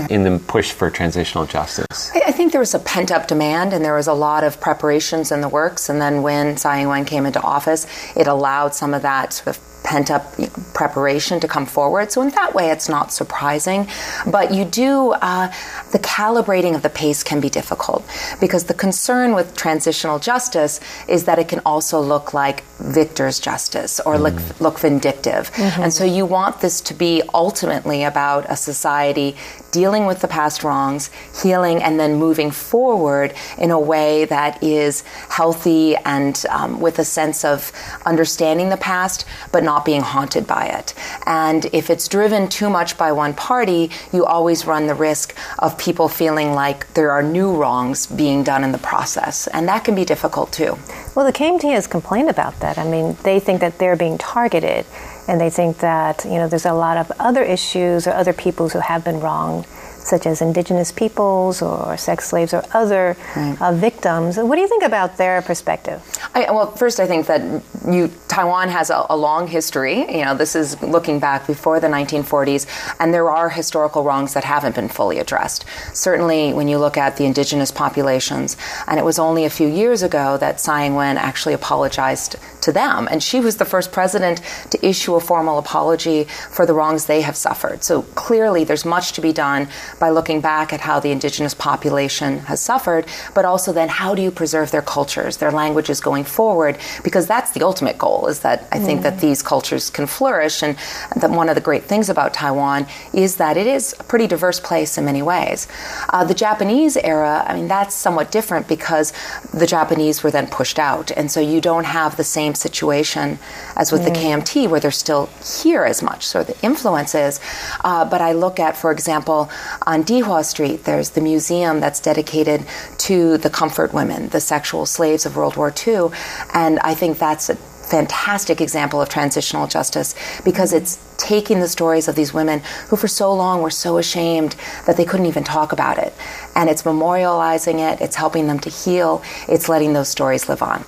[0.10, 2.12] in the push for transitional justice.
[2.16, 5.34] I think there was a pent up demand and there was a lot of preparations
[5.34, 5.90] in the works.
[5.90, 9.58] And then when Tsai Ing wen came into office, it allowed some of that sort
[9.58, 10.34] of pent up
[10.74, 12.12] preparation to come forward.
[12.12, 13.88] So, in that way, it's not surprising.
[14.26, 15.52] But you do, uh,
[15.92, 18.06] the calibrating of the pace can be difficult
[18.40, 24.00] because the concern with transitional justice is that it can also look like victor's justice
[24.00, 24.22] or mm.
[24.22, 25.52] look, look vindictive.
[25.52, 25.84] Mm-hmm.
[25.84, 29.36] And so, you want this to be ultimately about a society
[29.74, 31.10] dealing with the past wrongs,
[31.42, 37.04] healing, and then moving forward in a way that is healthy and um, with a
[37.04, 37.72] sense of
[38.06, 40.94] understanding the past, but not being haunted by it.
[41.26, 45.78] And if it's driven too much by one party, you always run the risk of
[45.78, 49.48] people feeling like there are new wrongs being done in the process.
[49.48, 50.78] And that can be difficult too.
[51.16, 52.78] Well, the KMT has complained about that.
[52.78, 54.86] I mean, they think that they're being targeted
[55.28, 58.70] and they think that, you know, there's a lot of other issues or other people
[58.70, 59.66] who have been wronged
[60.04, 63.58] such as indigenous peoples or sex slaves or other right.
[63.62, 64.38] uh, victims.
[64.38, 66.02] What do you think about their perspective?
[66.34, 70.00] I, well, first, I think that you, Taiwan has a, a, long history.
[70.00, 72.68] You know, this is looking back before the 1940s,
[73.00, 75.66] and there are historical wrongs that haven't been fully addressed.
[75.94, 80.04] Certainly, when you look at the indigenous populations, and it was only a few years
[80.04, 84.86] ago that Tsai Ing-wen actually apologized to them, and she was the first president to
[84.86, 87.84] issue a formal apology for the wrongs they have suffered.
[87.84, 89.68] So clearly, there's much to be done
[90.04, 94.22] by looking back at how the indigenous population has suffered, but also then how do
[94.22, 96.78] you preserve their cultures, their languages going forward?
[97.06, 100.62] Because that's the ultimate goal, is that I think that these cultures can flourish.
[100.62, 100.76] And
[101.16, 104.60] that one of the great things about Taiwan is that it is a pretty diverse
[104.60, 105.70] place in many ways.
[106.10, 109.14] Uh, the Japanese era, I mean, that's somewhat different because
[109.54, 111.12] the Japanese were then pushed out.
[111.12, 113.40] And so you don't have the same situation
[113.78, 114.08] as with mm.
[114.08, 115.30] the KMT, where they're still
[115.64, 116.28] here as much.
[116.28, 117.40] So the influence is.
[117.86, 119.50] Uh, but I look at, for example,
[119.94, 122.66] on Dihua Street, there's the museum that's dedicated
[122.98, 126.08] to the comfort women, the sexual slaves of World War II.
[126.52, 132.08] And I think that's a fantastic example of transitional justice because it's taking the stories
[132.08, 134.56] of these women who for so long were so ashamed
[134.88, 136.12] that they couldn't even talk about it.
[136.56, 140.84] And it's memorializing it, it's helping them to heal, it's letting those stories live on.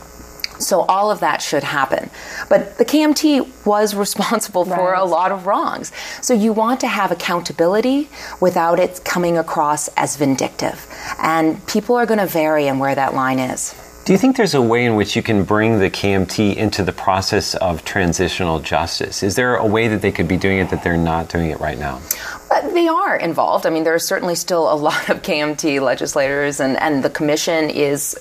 [0.60, 2.10] So all of that should happen.
[2.50, 5.00] But the KMT was responsible for right.
[5.00, 5.92] a lot of wrongs.
[6.22, 10.88] So you want to have accountability without it coming across as vindictive.
[11.20, 13.76] And people are going to vary in where that line is.
[14.06, 16.92] Do you think there's a way in which you can bring the KMT into the
[16.92, 19.24] process of transitional justice?
[19.24, 21.60] Is there a way that they could be doing it that they're not doing it
[21.60, 22.00] right now?
[22.52, 23.66] Uh, they are involved.
[23.66, 27.72] I mean, there are certainly still a lot of KMT legislators, and, and the commission
[27.72, 28.16] is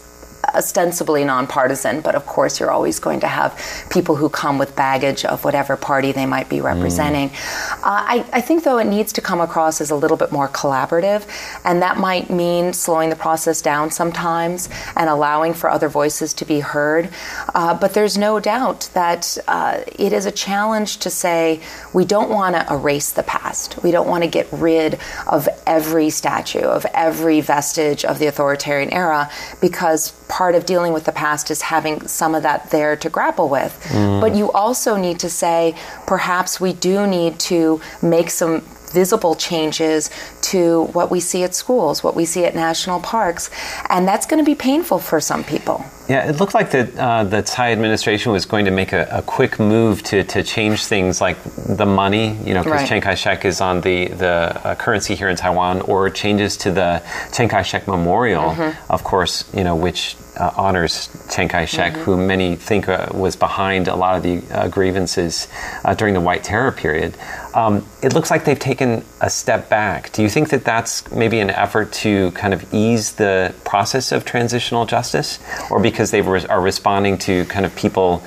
[0.55, 3.59] ostensibly nonpartisan, but of course, you're always going to have
[3.90, 7.31] people who come with baggage of whatever party they might be representing.
[7.31, 7.75] Mm.
[7.79, 10.49] Uh, I, I, think, though, it needs to come across as a little bit more
[10.49, 11.27] collaborative,
[11.64, 16.45] and that might mean slowing the process down sometimes and allowing for other voices to
[16.45, 17.09] be heard.
[17.55, 21.61] Uh, but there's no doubt that uh, it is a challenge to say
[21.93, 23.83] we don't want to erase the past.
[23.83, 28.93] We don't want to get rid of every statue, of every vestige of the authoritarian
[28.93, 33.09] era, because part of dealing with the past is having some of that there to
[33.09, 33.79] grapple with.
[33.91, 34.21] Mm.
[34.21, 35.75] But you also need to say,
[36.07, 38.63] perhaps we do need to make some
[38.95, 40.09] visible changes
[40.41, 43.51] to what we see at schools, what we see at national parks,
[43.91, 45.85] and that's going to be painful for some people.
[46.09, 49.23] Yeah, it looked like the uh, the Tsai administration was going to make a, a,
[49.23, 52.88] quick move to, to change things like the money, you know, because right.
[52.88, 56.71] Chiang Kai shek is on the, the uh, currency here in Taiwan, or changes to
[56.71, 58.93] the Chiang Kai shek Memorial, mm-hmm.
[58.93, 62.03] of course, you know, which uh, honors Chiang Kai shek, mm-hmm.
[62.03, 65.49] who many think uh, was behind a lot of the uh, grievances
[65.85, 67.14] uh, during the White Terror period.
[67.55, 70.11] Um, it looks like they've taken a step back.
[70.12, 74.25] Do you think that that's maybe an effort to kind of ease the process of
[74.25, 75.38] transitional justice,
[75.71, 78.23] or because they re- are responding to kind of people?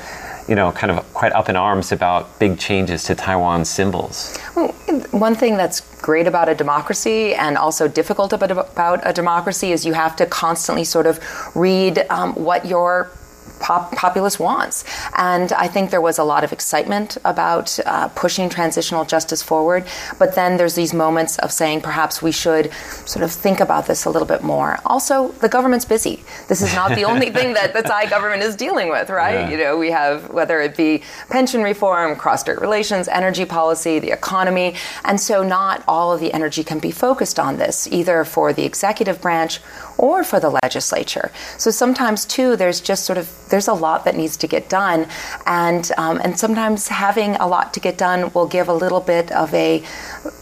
[0.48, 4.38] you know, kind of quite up in arms about big changes to Taiwan's symbols.
[4.56, 4.70] Well,
[5.12, 9.94] one thing that's great about a democracy and also difficult about a democracy is you
[9.94, 11.20] have to constantly sort of
[11.54, 13.12] read um, what your
[13.60, 14.84] pop- populace wants.
[15.18, 19.86] And I think there was a lot of excitement about uh, pushing transitional justice forward.
[20.20, 22.72] But then there's these moments of saying perhaps we should
[23.06, 24.80] sort of think about this a little bit more.
[24.86, 26.24] Also, the government's busy.
[26.48, 29.42] This is not the only thing that the Tsai government is dealing with, right?
[29.42, 29.50] Yeah.
[29.50, 34.76] You know, we have whether it be pension reform, cross-strait relations, energy policy, the economy,
[35.04, 38.66] and so not all of the energy can be focused on this, either for the
[38.66, 39.60] executive branch
[39.98, 41.32] or for the legislature.
[41.58, 45.08] So sometimes too, there's just sort of there's a lot that needs to get done,
[45.46, 49.32] and um, and sometimes having a lot to get done will give a little bit
[49.32, 49.84] of a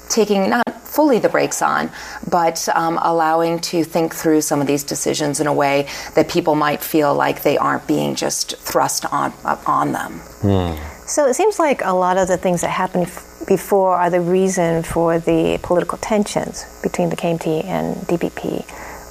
[0.09, 1.91] taking not fully the brakes on,
[2.29, 6.55] but um, allowing to think through some of these decisions in a way that people
[6.55, 9.33] might feel like they aren't being just thrust on
[9.65, 10.19] on them.
[10.41, 11.07] Mm.
[11.07, 13.05] So it seems like a lot of the things that happened
[13.47, 18.65] before are the reason for the political tensions between the KMT and DPP,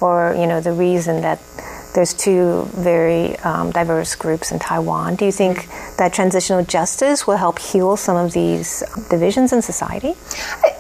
[0.05, 1.41] or you know the reason that
[1.95, 5.15] there's two very um, diverse groups in Taiwan.
[5.15, 10.15] Do you think that transitional justice will help heal some of these divisions in society?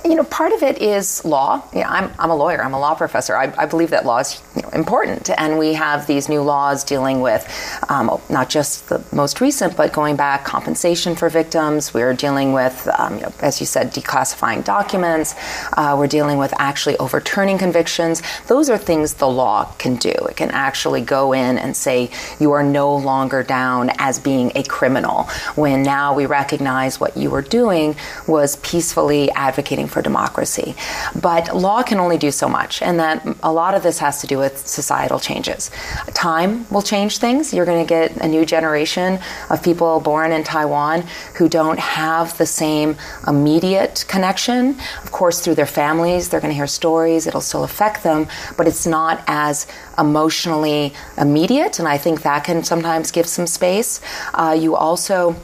[0.04, 1.62] You know, part of it is law.
[1.72, 3.36] Yeah, I'm, I'm a lawyer, I'm a law professor.
[3.36, 5.30] I, I believe that law is you know, important.
[5.38, 7.48] And we have these new laws dealing with
[7.88, 11.94] um, not just the most recent, but going back compensation for victims.
[11.94, 15.36] We're dealing with, um, you know, as you said, declassifying documents.
[15.76, 18.20] Uh, we're dealing with actually overturning convictions.
[18.48, 20.10] Those are things the law can do.
[20.10, 24.62] It can actually go in and say, you are no longer down as being a
[24.62, 27.94] criminal, when now we recognize what you were doing
[28.26, 30.74] was peacefully advocating for democracy.
[31.20, 34.26] But law can only do so much, and that a lot of this has to
[34.26, 35.70] do with societal changes.
[36.14, 37.52] Time will change things.
[37.52, 39.18] You're going to get a new generation
[39.50, 41.04] of people born in Taiwan
[41.36, 44.76] who don't have the same immediate connection.
[45.02, 48.66] Of course, through their families, they're going to hear stories, it'll still affect them, but
[48.66, 49.66] it's not as
[49.98, 54.00] emotionally immediate, and I think that can sometimes give some space.
[54.34, 55.36] Uh, you also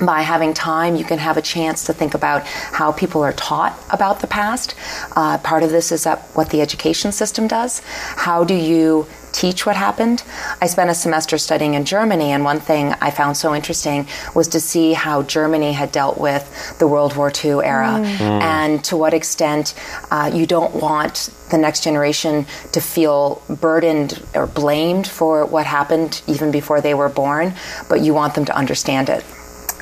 [0.00, 3.78] by having time, you can have a chance to think about how people are taught
[3.90, 4.74] about the past.
[5.14, 6.04] Uh, part of this is
[6.34, 7.80] what the education system does.
[8.16, 10.22] How do you teach what happened.
[10.62, 14.48] I spent a semester studying in Germany, and one thing I found so interesting was
[14.48, 18.16] to see how Germany had dealt with the World War II era mm.
[18.16, 18.40] mm.
[18.40, 19.74] and to what extent
[20.10, 26.20] uh, you don't want the next generation to feel burdened or blamed for what happened
[26.26, 27.54] even before they were born,
[27.88, 29.24] but you want them to understand it.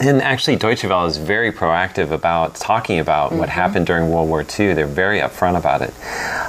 [0.01, 3.39] And actually, Deutsche Welle is very proactive about talking about mm-hmm.
[3.39, 4.75] what happened during World War II.
[4.75, 5.93] They're very upfront about it.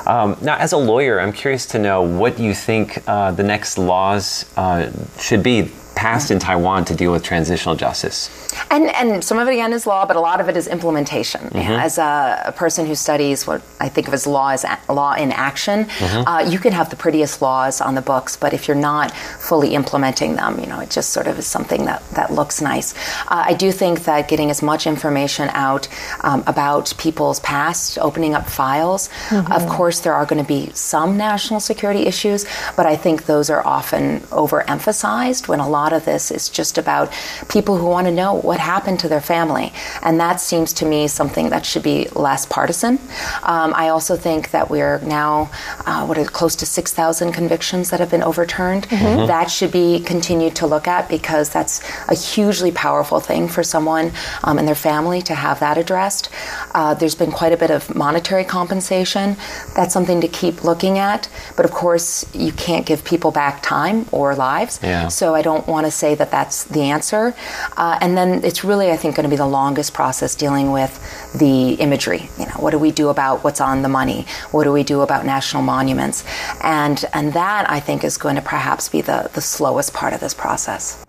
[0.08, 3.78] Um, now, as a lawyer, I'm curious to know what you think uh, the next
[3.78, 8.30] laws uh, should be passed in Taiwan to deal with transitional justice?
[8.70, 11.42] And, and some of it again is law, but a lot of it is implementation.
[11.42, 11.72] Mm-hmm.
[11.72, 15.14] As a, a, person who studies what I think of as law as a, law
[15.14, 16.28] in action, mm-hmm.
[16.28, 19.74] uh, you can have the prettiest laws on the books, but if you're not fully
[19.74, 22.94] implementing them, you know, it just sort of is something that, that looks nice.
[23.28, 25.88] Uh, I do think that getting as much information out
[26.22, 29.52] um, about people's past, opening up files, mm-hmm.
[29.52, 33.50] of course, there are going to be some national security issues, but I think those
[33.50, 37.12] are often overemphasized when a lot of this is just about
[37.50, 39.74] people who want to know what happened to their family.
[40.02, 43.00] And that seems to me something that should be less partisan.
[43.44, 45.52] Um, I also think that we're now,
[45.86, 48.88] uh, what are close to 6,000 convictions that have been overturned.
[48.88, 49.28] Mm-hmm.
[49.28, 54.12] That should be continued to look at because that's a hugely powerful thing for someone
[54.44, 56.30] um, and their family to have that addressed.
[56.74, 59.36] Uh, there's been quite a bit of monetary compensation.
[59.76, 61.30] That's something to keep looking at.
[61.56, 64.80] But of course, you can't give people back time or lives.
[64.84, 65.08] Yeah.
[65.08, 67.36] So I don't want to say that that's the answer.
[67.76, 70.94] Uh, and then it's really, I think, going to be the longest process dealing with
[71.38, 72.30] the imagery.
[72.40, 74.26] You know, what do we do about what's on the money?
[74.52, 76.24] What do we do about national monuments?
[76.62, 80.20] And and that I think is going to perhaps be the, the slowest part of
[80.22, 81.04] this process.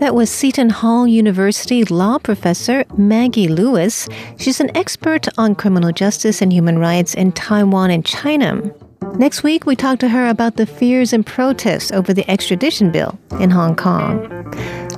[0.00, 4.06] That was Seton Hall University law professor Maggie Lewis.
[4.36, 8.74] She's an expert on criminal justice and human rights in Taiwan and China.
[9.16, 13.16] Next week, we talk to her about the fears and protests over the extradition bill
[13.38, 14.26] in Hong Kong.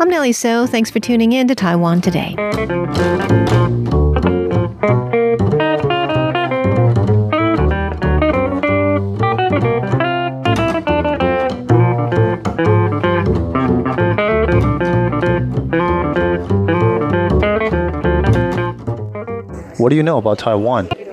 [0.01, 0.67] I'm Nellie So.
[0.67, 2.35] Thanks for tuning in to Taiwan Today.
[19.77, 20.89] What do you know about Taiwan?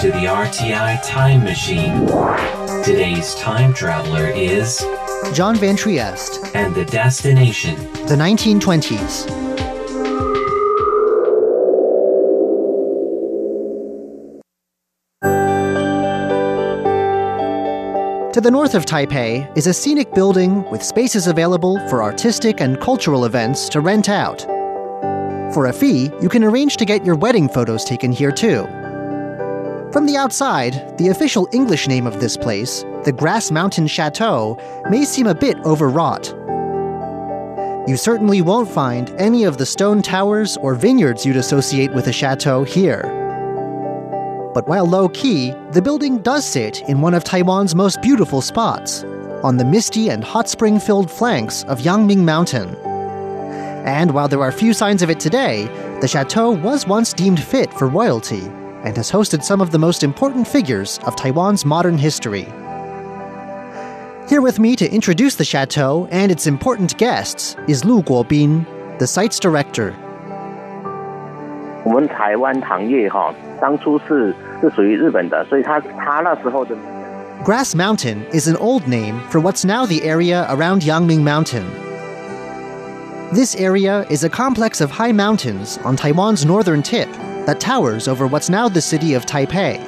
[0.00, 2.06] to the RTI Time Machine.
[2.84, 4.86] Today's time traveler is
[5.34, 7.74] John Van Trieste, and the destination
[8.06, 9.26] the 1920s.
[18.32, 22.80] To the north of Taipei is a scenic building with spaces available for artistic and
[22.80, 24.42] cultural events to rent out.
[25.52, 28.77] For a fee, you can arrange to get your wedding photos taken here too.
[29.92, 34.58] From the outside, the official English name of this place, the Grass Mountain Chateau,
[34.90, 36.28] may seem a bit overwrought.
[37.88, 42.12] You certainly won't find any of the stone towers or vineyards you'd associate with a
[42.12, 43.00] chateau here.
[44.52, 49.04] But while low key, the building does sit in one of Taiwan's most beautiful spots,
[49.42, 52.76] on the misty and hot spring filled flanks of Yangming Mountain.
[53.86, 55.64] And while there are few signs of it today,
[56.02, 58.50] the chateau was once deemed fit for royalty
[58.83, 62.45] and has hosted some of the most important figures of Taiwan's modern history.
[64.29, 68.65] Here with me to introduce the chateau and its important guests is Lu Guobin,
[68.99, 69.93] the site's director.
[71.85, 76.75] 我们台湾糖业哈，当初是是属于日本的，所以它它那时候的
[77.43, 81.65] Grass Mountain is an old name for what's now the area around Yangming Mountain.
[83.33, 87.09] This area is a complex of high mountains on Taiwan's northern tip
[87.48, 89.82] that towers over what's now the city of Taipei.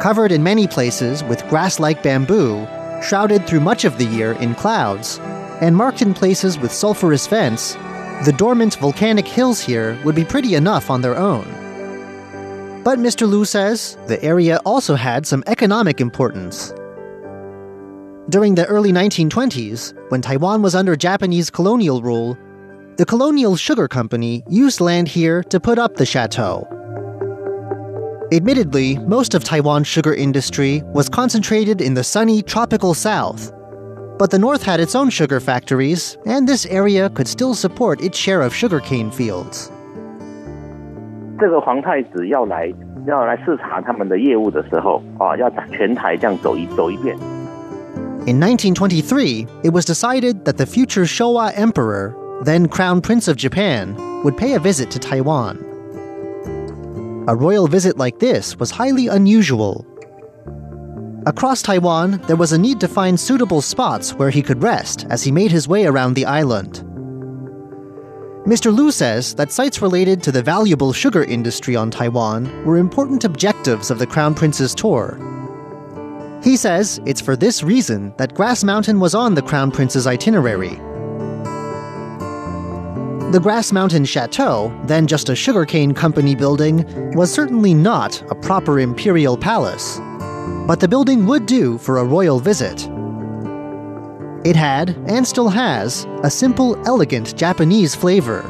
[0.00, 2.66] Covered in many places with grass like bamboo,
[3.02, 5.18] shrouded through much of the year in clouds,
[5.60, 7.74] and marked in places with sulfurous vents,
[8.24, 11.44] the dormant volcanic hills here would be pretty enough on their own.
[12.84, 13.28] But Mr.
[13.28, 16.72] Lu says the area also had some economic importance.
[18.30, 22.38] During the early 1920s, when Taiwan was under Japanese colonial rule,
[22.97, 26.67] the Colonial Sugar Company used land here to put up the chateau.
[28.31, 33.51] Admittedly, most of Taiwan's sugar industry was concentrated in the sunny tropical south.
[34.19, 38.17] But the north had its own sugar factories, and this area could still support its
[38.17, 39.71] share of sugarcane fields.
[41.39, 42.69] 这个皇太子要来
[43.07, 47.17] 要来视察他们的业务的时候啊，要全台这样走一走一遍。
[48.27, 52.13] In 1923, it was decided that the future Showa Emperor,
[52.44, 55.58] then Crown Prince of Japan, would pay a visit to Taiwan.
[57.26, 59.86] A royal visit like this was highly unusual.
[61.26, 65.22] Across Taiwan, there was a need to find suitable spots where he could rest as
[65.22, 66.84] he made his way around the island.
[68.46, 68.74] Mr.
[68.74, 73.90] Lu says that sites related to the valuable sugar industry on Taiwan were important objectives
[73.90, 75.18] of the Crown Prince's tour.
[76.42, 80.78] He says it's for this reason that Grass Mountain was on the Crown Prince's itinerary.
[83.32, 88.78] The Grass Mountain Chateau, then just a sugarcane company building, was certainly not a proper
[88.78, 89.98] imperial palace.
[90.68, 92.88] But the building would do for a royal visit.
[94.46, 98.42] It had, and still has, a simple, elegant Japanese flavor.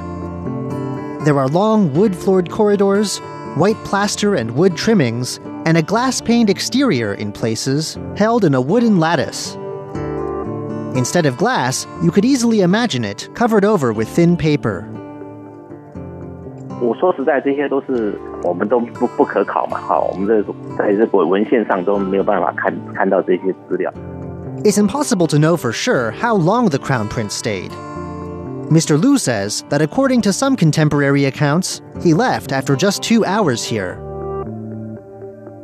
[1.25, 3.19] There are long wood floored corridors,
[3.57, 8.61] white plaster and wood trimmings, and a glass paned exterior in places, held in a
[8.61, 9.57] wooden lattice.
[10.96, 14.84] Instead of glass, you could easily imagine it covered over with thin paper.
[16.82, 20.42] 我说实在，这些都是我们都不不可考嘛，哈，我们这
[20.78, 23.92] 在这个文献上都没有办法看看到这些资料。
[24.64, 27.72] It's impossible to know for sure how long the Crown Prince stayed.
[28.70, 28.98] Mr.
[29.02, 33.98] Lu says that according to some contemporary accounts, he left after just two hours here.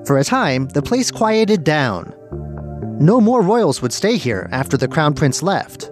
[0.06, 2.14] For a time, the place quieted down.
[3.00, 5.92] No more royals would stay here after the Crown Prince left.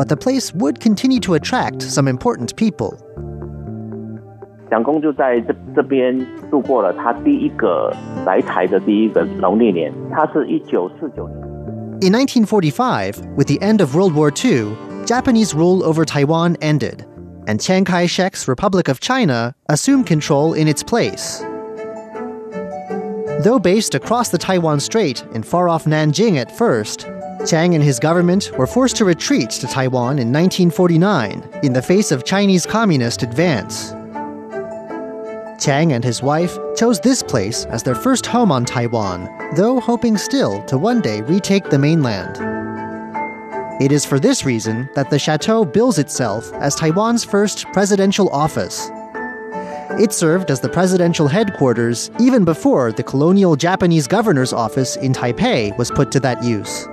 [0.00, 2.96] but the place would continue to attract some important people.
[4.70, 6.18] 蒋公就在这这边
[6.50, 11.38] 度过了他第一个来台的第一个农历年，他是一九四九年。
[12.00, 14.74] In 1945, with the end of World War II,
[15.04, 17.04] Japanese rule over Taiwan ended,
[17.46, 21.44] and Chiang Kai shek's Republic of China assumed control in its place.
[23.39, 27.07] Though based across the Taiwan Strait in far off Nanjing at first,
[27.45, 32.11] Chiang and his government were forced to retreat to Taiwan in 1949 in the face
[32.11, 33.91] of Chinese communist advance.
[35.63, 40.17] Chiang and his wife chose this place as their first home on Taiwan, though hoping
[40.17, 42.37] still to one day retake the mainland.
[43.81, 48.89] It is for this reason that the chateau bills itself as Taiwan's first presidential office.
[49.91, 55.77] It served as the presidential headquarters even before the colonial Japanese governor's office in Taipei
[55.77, 56.87] was put to that use.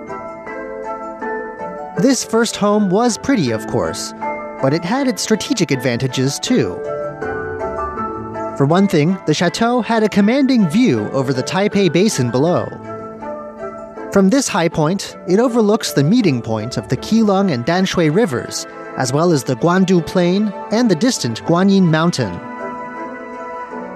[2.00, 4.12] This first home was pretty, of course,
[4.62, 6.78] but it had its strategic advantages too.
[8.56, 12.66] For one thing, the chateau had a commanding view over the Taipei Basin below.
[14.12, 18.66] From this high point, it overlooks the meeting point of the Keelung and Danshui rivers,
[18.98, 22.51] as well as the Guandu Plain and the distant Guanyin Mountain.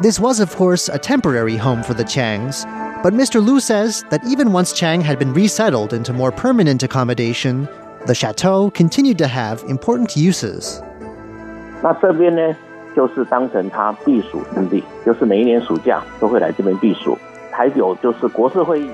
[0.02, 2.66] This was, of course, a temporary home for the Chiangs,
[3.02, 3.42] but Mr.
[3.42, 7.66] Liu says that even once Chiang had been resettled into more permanent accommodation,
[8.06, 10.82] the chateau continued to have important uses.
[11.82, 12.54] 那这边呢，
[12.94, 17.16] 就是当成他避暑胜地，就是每一年暑假都会来这边避暑。
[17.50, 18.90] 还有就是国事会议。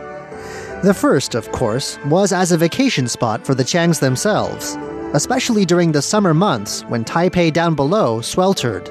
[0.84, 4.76] The first, of course, was as a vacation spot for the Chiangs themselves,
[5.12, 8.88] especially during the summer months when Taipei down below sweltered.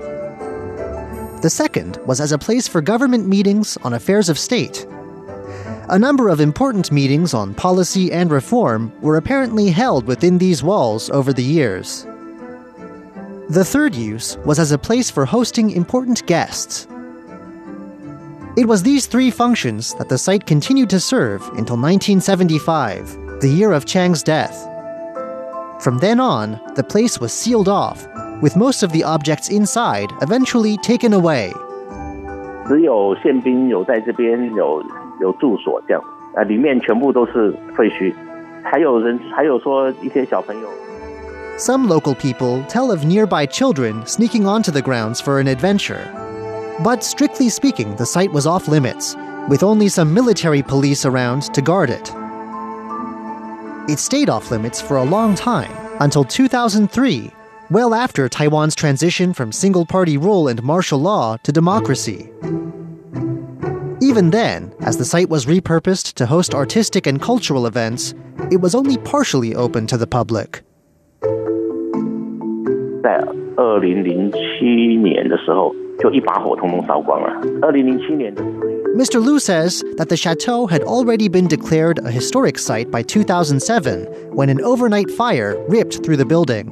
[1.42, 4.86] The second was as a place for government meetings on affairs of state.
[5.90, 11.10] A number of important meetings on policy and reform were apparently held within these walls
[11.10, 12.06] over the years.
[13.50, 16.88] The third use was as a place for hosting important guests.
[18.56, 23.72] It was these three functions that the site continued to serve until 1975, the year
[23.72, 24.68] of Chiang's death.
[25.82, 28.06] From then on, the place was sealed off,
[28.41, 31.53] with most of the objects inside eventually taken away.
[32.69, 34.83] 只有宪兵有在这边有
[35.21, 36.03] 有住所这样，
[36.35, 38.13] 啊，里面全部都是废墟，
[38.65, 40.69] 还有人还有说一些小朋友。
[41.59, 46.03] Some local people tell of nearby children sneaking onto the grounds for an adventure.
[46.83, 49.17] But strictly speaking, the site was off limits,
[49.49, 52.13] with only some military police around to guard it.
[53.89, 57.31] It stayed off limits for a long time, until 2003,
[57.71, 62.31] well after Taiwan's transition from single party rule and martial law to democracy.
[64.01, 68.15] Even then, as the site was repurposed to host artistic and cultural events,
[68.51, 70.63] it was only partially open to the public.
[73.03, 73.25] 在
[73.57, 77.29] 二零零七年的时候，就一把火通通烧光了。
[77.63, 78.77] 二零零七年的四月。
[78.97, 79.21] Mr.
[79.21, 84.49] Liu says that the chateau had already been declared a historic site by 2007 when
[84.49, 86.71] an overnight fire ripped through the building.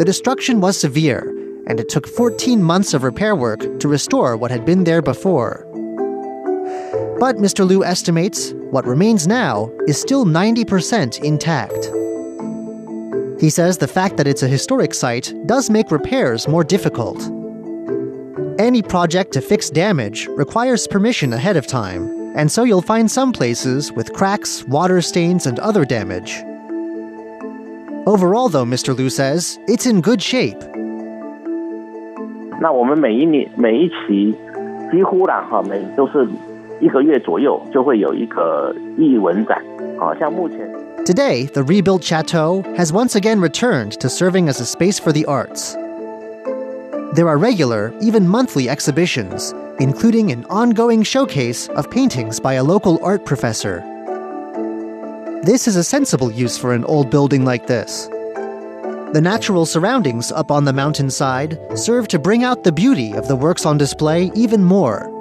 [0.00, 1.28] The destruction was severe,
[1.66, 5.66] and it took 14 months of repair work to restore what had been there before.
[7.20, 7.68] But Mr.
[7.68, 11.90] Liu estimates what remains now is still 90% intact.
[13.42, 17.20] He says the fact that it's a historic site does make repairs more difficult.
[18.58, 23.34] Any project to fix damage requires permission ahead of time, and so you'll find some
[23.34, 26.42] places with cracks, water stains, and other damage.
[28.09, 28.95] Overall, though, Mr.
[28.95, 30.57] Liu says, it's in good shape.
[32.61, 34.33] 那我们每一年每一期
[34.91, 36.27] 几乎啦哈，每都是
[36.79, 39.61] 一个月左右就会有一个艺文展，
[39.99, 40.59] 啊，像目前
[41.05, 45.25] Today, the rebuilt chateau has once again returned to serving as a space for the
[45.25, 45.75] arts.
[47.13, 52.99] There are regular, even monthly exhibitions, including an ongoing showcase of paintings by a local
[53.03, 53.83] art professor.
[55.43, 58.09] This is a sensible use for an old building like this.
[59.13, 63.35] The natural surroundings up on the mountainside serve to bring out the beauty of the
[63.35, 65.11] works on display even more.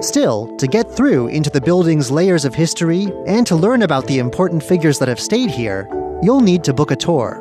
[0.00, 4.18] Still, to get through into the building's layers of history and to learn about the
[4.18, 5.88] important figures that have stayed here,
[6.22, 7.40] you'll need to book a tour.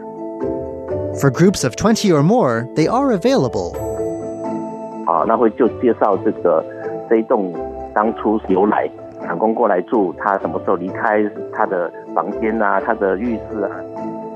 [1.20, 3.76] For groups of 20 or more, they are available.
[5.06, 6.64] 啊，那会就介绍这个
[7.10, 7.54] 这一栋
[7.94, 8.90] 当初由来，
[9.29, 11.23] 长工过来住，他什么时候离开
[11.53, 13.69] 他的房间啊，他的浴室啊。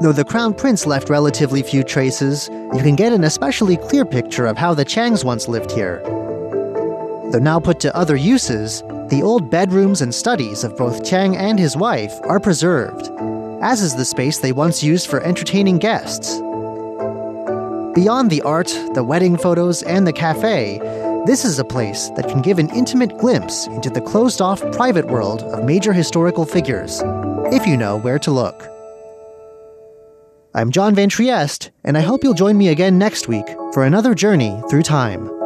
[0.03, 4.47] Though the crown prince left relatively few traces, you can get an especially clear picture
[4.47, 6.03] of how the Chiangs once lived here.
[7.31, 11.59] Though now put to other uses, the old bedrooms and studies of both Chiang and
[11.59, 13.11] his wife are preserved,
[13.63, 16.39] as is the space they once used for entertaining guests.
[17.95, 20.81] Beyond the art, the wedding photos, and the cafe,
[21.25, 25.07] this is a place that can give an intimate glimpse into the closed off private
[25.07, 27.01] world of major historical figures,
[27.53, 28.69] if you know where to look.
[30.53, 34.15] I'm John Van Trieste, and I hope you'll join me again next week for another
[34.15, 35.42] journey through time.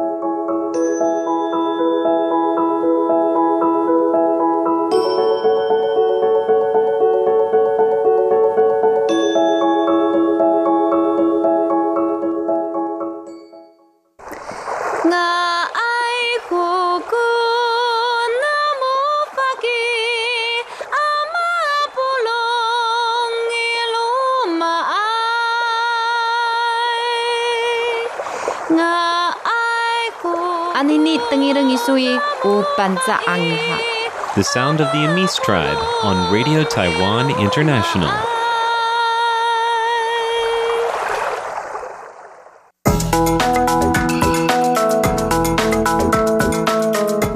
[34.35, 38.11] The sound of the Amis tribe on Radio Taiwan International.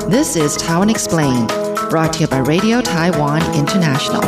[0.08, 1.48] This is Taiwan Explained,
[1.90, 4.22] brought to you by Radio Taiwan International.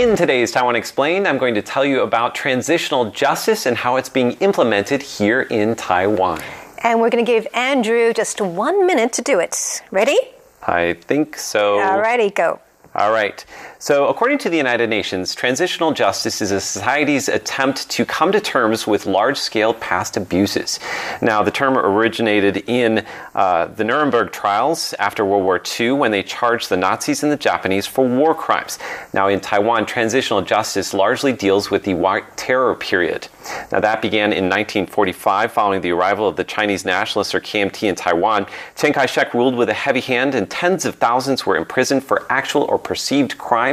[0.00, 4.08] In today's Taiwan Explained, I'm going to tell you about transitional justice and how it's
[4.08, 6.40] being implemented here in Taiwan.
[6.78, 9.82] And we're going to give Andrew just one minute to do it.
[9.90, 10.18] Ready?
[10.66, 11.80] I think so.
[11.80, 12.60] Alrighty, go.
[12.94, 13.44] All right.
[13.82, 18.38] So, according to the United Nations, transitional justice is a society's attempt to come to
[18.38, 20.78] terms with large scale past abuses.
[21.22, 26.22] Now, the term originated in uh, the Nuremberg trials after World War II when they
[26.22, 28.78] charged the Nazis and the Japanese for war crimes.
[29.14, 33.28] Now, in Taiwan, transitional justice largely deals with the White Terror period.
[33.72, 37.94] Now, that began in 1945 following the arrival of the Chinese nationalists or KMT in
[37.94, 38.44] Taiwan.
[38.76, 42.26] Chiang Kai shek ruled with a heavy hand, and tens of thousands were imprisoned for
[42.30, 43.69] actual or perceived crimes,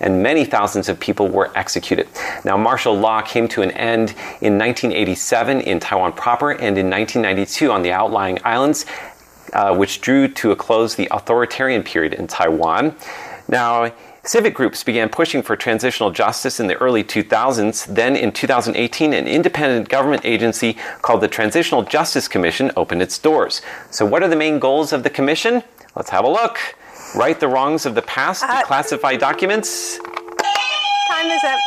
[0.00, 2.08] and many thousands of people were executed.
[2.44, 7.70] Now, martial law came to an end in 1987 in Taiwan proper and in 1992
[7.70, 8.84] on the outlying islands,
[9.52, 12.94] uh, which drew to a close the authoritarian period in Taiwan.
[13.48, 13.92] Now,
[14.28, 17.86] Civic groups began pushing for transitional justice in the early 2000s.
[17.86, 23.62] Then in 2018, an independent government agency called the Transitional Justice Commission opened its doors.
[23.90, 25.62] So, what are the main goals of the commission?
[25.96, 26.58] Let's have a look.
[27.14, 29.98] Right the wrongs of the past, uh, declassify documents.
[29.98, 31.58] Time is up.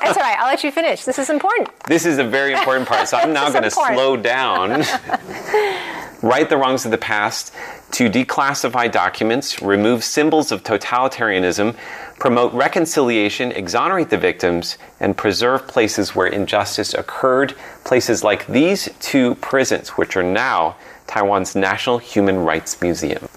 [0.00, 0.38] That's all right.
[0.38, 1.04] I'll let you finish.
[1.04, 1.68] This is important.
[1.86, 3.08] This is a very important part.
[3.08, 4.84] So I'm now going to slow down.
[6.22, 7.52] right the wrongs of the past,
[7.92, 11.76] to declassify documents, remove symbols of totalitarianism,
[12.18, 17.54] promote reconciliation, exonerate the victims, and preserve places where injustice occurred,
[17.84, 20.76] places like these two prisons, which are now
[21.06, 23.28] Taiwan's National Human Rights Museum.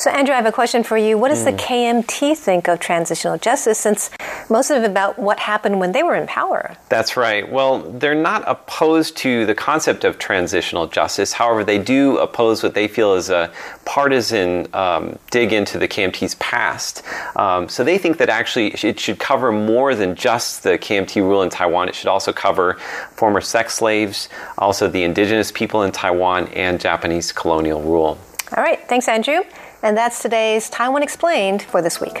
[0.00, 1.18] So, Andrew, I have a question for you.
[1.18, 1.44] What does mm.
[1.44, 4.08] the KMT think of transitional justice since
[4.48, 6.74] most of it about what happened when they were in power?
[6.88, 7.46] That's right.
[7.46, 11.34] Well, they're not opposed to the concept of transitional justice.
[11.34, 13.52] However, they do oppose what they feel is a
[13.84, 17.02] partisan um, dig into the KMT's past.
[17.36, 21.42] Um, so they think that actually it should cover more than just the KMT rule
[21.42, 21.90] in Taiwan.
[21.90, 22.78] It should also cover
[23.16, 28.16] former sex slaves, also the indigenous people in Taiwan, and Japanese colonial rule.
[28.56, 28.80] All right.
[28.88, 29.42] Thanks, Andrew.
[29.82, 32.20] And that's today's Taiwan Explained for this week.